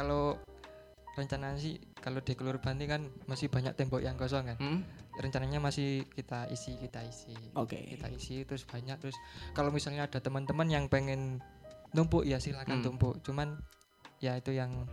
Kalau 0.02 0.34
rencana 1.14 1.54
sih 1.54 1.78
kalau 1.94 2.18
di 2.20 2.34
Kelur 2.34 2.58
Banti 2.58 2.88
kan 2.88 3.06
masih 3.28 3.46
banyak 3.48 3.76
tembok 3.76 4.02
yang 4.02 4.16
kosong 4.16 4.48
kan 4.48 4.58
Hmm? 4.58 4.82
rencananya 5.14 5.60
masih 5.60 6.08
kita 6.10 6.48
isi 6.48 6.74
kita 6.76 7.04
isi 7.04 7.36
Oke. 7.54 7.78
kita 7.86 8.08
isi 8.10 8.42
terus 8.42 8.64
banyak 8.64 8.98
terus 8.98 9.14
kalau 9.52 9.70
misalnya 9.70 10.08
ada 10.08 10.18
teman-teman 10.18 10.66
yang 10.66 10.88
pengen 10.88 11.44
numpuk 11.92 12.24
ya 12.24 12.40
silakan 12.40 12.80
Hmm. 12.80 12.86
tumpuk 12.90 13.20
cuman 13.22 13.60
ya 14.18 14.34
itu 14.34 14.50
yang 14.52 14.88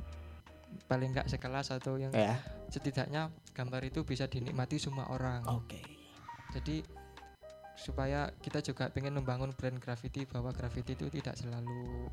paling 0.84 1.14
nggak 1.14 1.30
sekelas 1.30 1.70
atau 1.70 1.96
yang 1.96 2.12
Ya. 2.12 2.36
setidaknya 2.68 3.32
gambar 3.54 3.80
itu 3.86 4.02
bisa 4.02 4.26
dinikmati 4.26 4.76
semua 4.76 5.08
orang 5.08 5.40
Oke. 5.48 5.80
jadi 6.52 6.82
supaya 7.78 8.34
kita 8.34 8.58
juga 8.60 8.90
pengen 8.90 9.14
membangun 9.14 9.54
brand 9.54 9.78
graffiti 9.78 10.26
bahwa 10.26 10.50
graffiti 10.50 10.92
itu 10.92 11.06
tidak 11.08 11.38
selalu 11.38 12.10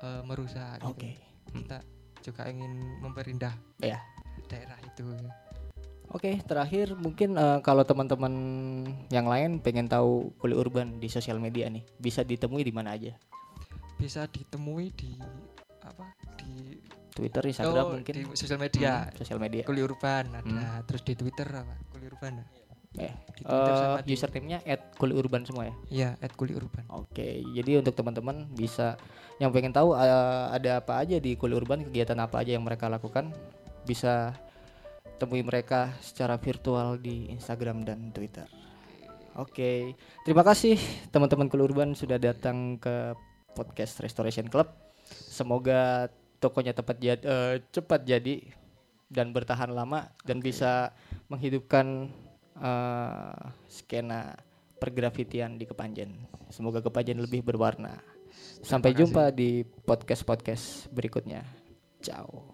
eh, 0.00 0.22
merusak 0.24 0.80
gitu. 0.82 1.06
Oke. 1.44 1.62
kita 1.62 1.78
juga 2.22 2.42
ingin 2.46 2.72
memperindah 3.00 3.54
Ya. 3.78 3.98
daerah 4.46 4.78
itu 4.80 5.06
Oke, 6.12 6.44
terakhir 6.44 6.92
mungkin 6.92 7.34
eh, 7.34 7.58
kalau 7.60 7.82
teman-teman 7.82 8.34
yang 9.08 9.24
lain 9.24 9.58
pengen 9.58 9.88
tahu 9.88 10.28
kulit 10.36 10.54
urban 10.54 11.00
di 11.00 11.08
sosial 11.08 11.40
media 11.40 11.66
nih, 11.66 11.80
bisa 11.96 12.20
ditemui 12.20 12.62
di 12.62 12.70
mana 12.70 12.92
aja? 12.92 13.16
bisa 13.96 14.26
ditemui 14.26 14.90
di 14.92 15.14
apa 15.80 16.10
di 16.36 16.74
Twitter, 17.08 17.38
Instagram 17.46 17.84
oh, 17.86 17.92
mungkin? 17.94 18.12
di 18.12 18.22
sosial 18.34 18.58
media 18.58 19.06
Hmm, 19.06 19.14
sosial 19.14 19.38
media. 19.38 19.62
Kuli 19.62 19.78
Urban 19.78 20.26
ada 20.32 20.82
terus 20.82 21.00
di 21.00 21.14
Twitter 21.14 21.46
apa 21.46 21.78
Kuli 21.88 22.10
Urban 22.10 22.42
Eh, 22.42 22.61
Twitter 22.92 23.74
sama 23.74 23.98
eh, 24.04 24.12
username-nya 24.12 24.58
@kuliurban 25.00 25.42
semua 25.48 25.64
ya. 25.66 25.74
iya 25.88 26.08
at 26.20 26.32
Kuli 26.36 26.52
Urban 26.54 26.84
Oke, 26.92 27.40
jadi 27.56 27.80
untuk 27.80 27.96
teman-teman 27.96 28.46
bisa 28.52 29.00
yang 29.40 29.50
pengen 29.50 29.72
tahu 29.72 29.96
eh, 29.96 30.44
ada 30.52 30.84
apa 30.84 31.00
aja 31.00 31.16
di 31.18 31.34
Kuli 31.34 31.56
Urban, 31.56 31.82
kegiatan 31.88 32.18
apa 32.20 32.44
aja 32.44 32.54
yang 32.54 32.62
mereka 32.62 32.86
lakukan, 32.92 33.32
bisa 33.88 34.36
temui 35.16 35.42
mereka 35.42 35.94
secara 36.04 36.36
virtual 36.38 36.98
di 36.98 37.30
Instagram 37.32 37.82
dan 37.86 38.12
Twitter. 38.14 38.46
Oke, 39.40 39.96
terima 40.28 40.44
kasih 40.44 40.76
teman-teman 41.08 41.48
Kuli 41.48 41.64
Urban 41.64 41.96
sudah 41.96 42.20
datang 42.20 42.76
ke 42.76 43.16
podcast 43.56 44.04
Restoration 44.04 44.46
Club. 44.52 44.68
Semoga 45.08 46.12
tokonya 46.38 46.76
tepat 46.76 46.96
jad- 47.00 47.24
eh, 47.24 47.64
cepat 47.72 48.04
jadi 48.04 48.44
dan 49.12 49.32
bertahan 49.32 49.72
lama 49.72 50.08
dan 50.24 50.40
bisa 50.40 50.92
menghidupkan 51.28 52.08
eh, 52.62 53.42
skena 53.66 54.38
pergrafitian 54.78 55.58
di 55.58 55.66
Kepanjen. 55.66 56.10
Semoga 56.50 56.82
Kepanjen 56.82 57.22
lebih 57.22 57.42
berwarna. 57.42 57.98
Sampai 58.62 58.94
jumpa 58.94 59.34
di 59.34 59.62
podcast-podcast 59.62 60.90
berikutnya. 60.94 61.42
Ciao. 62.02 62.51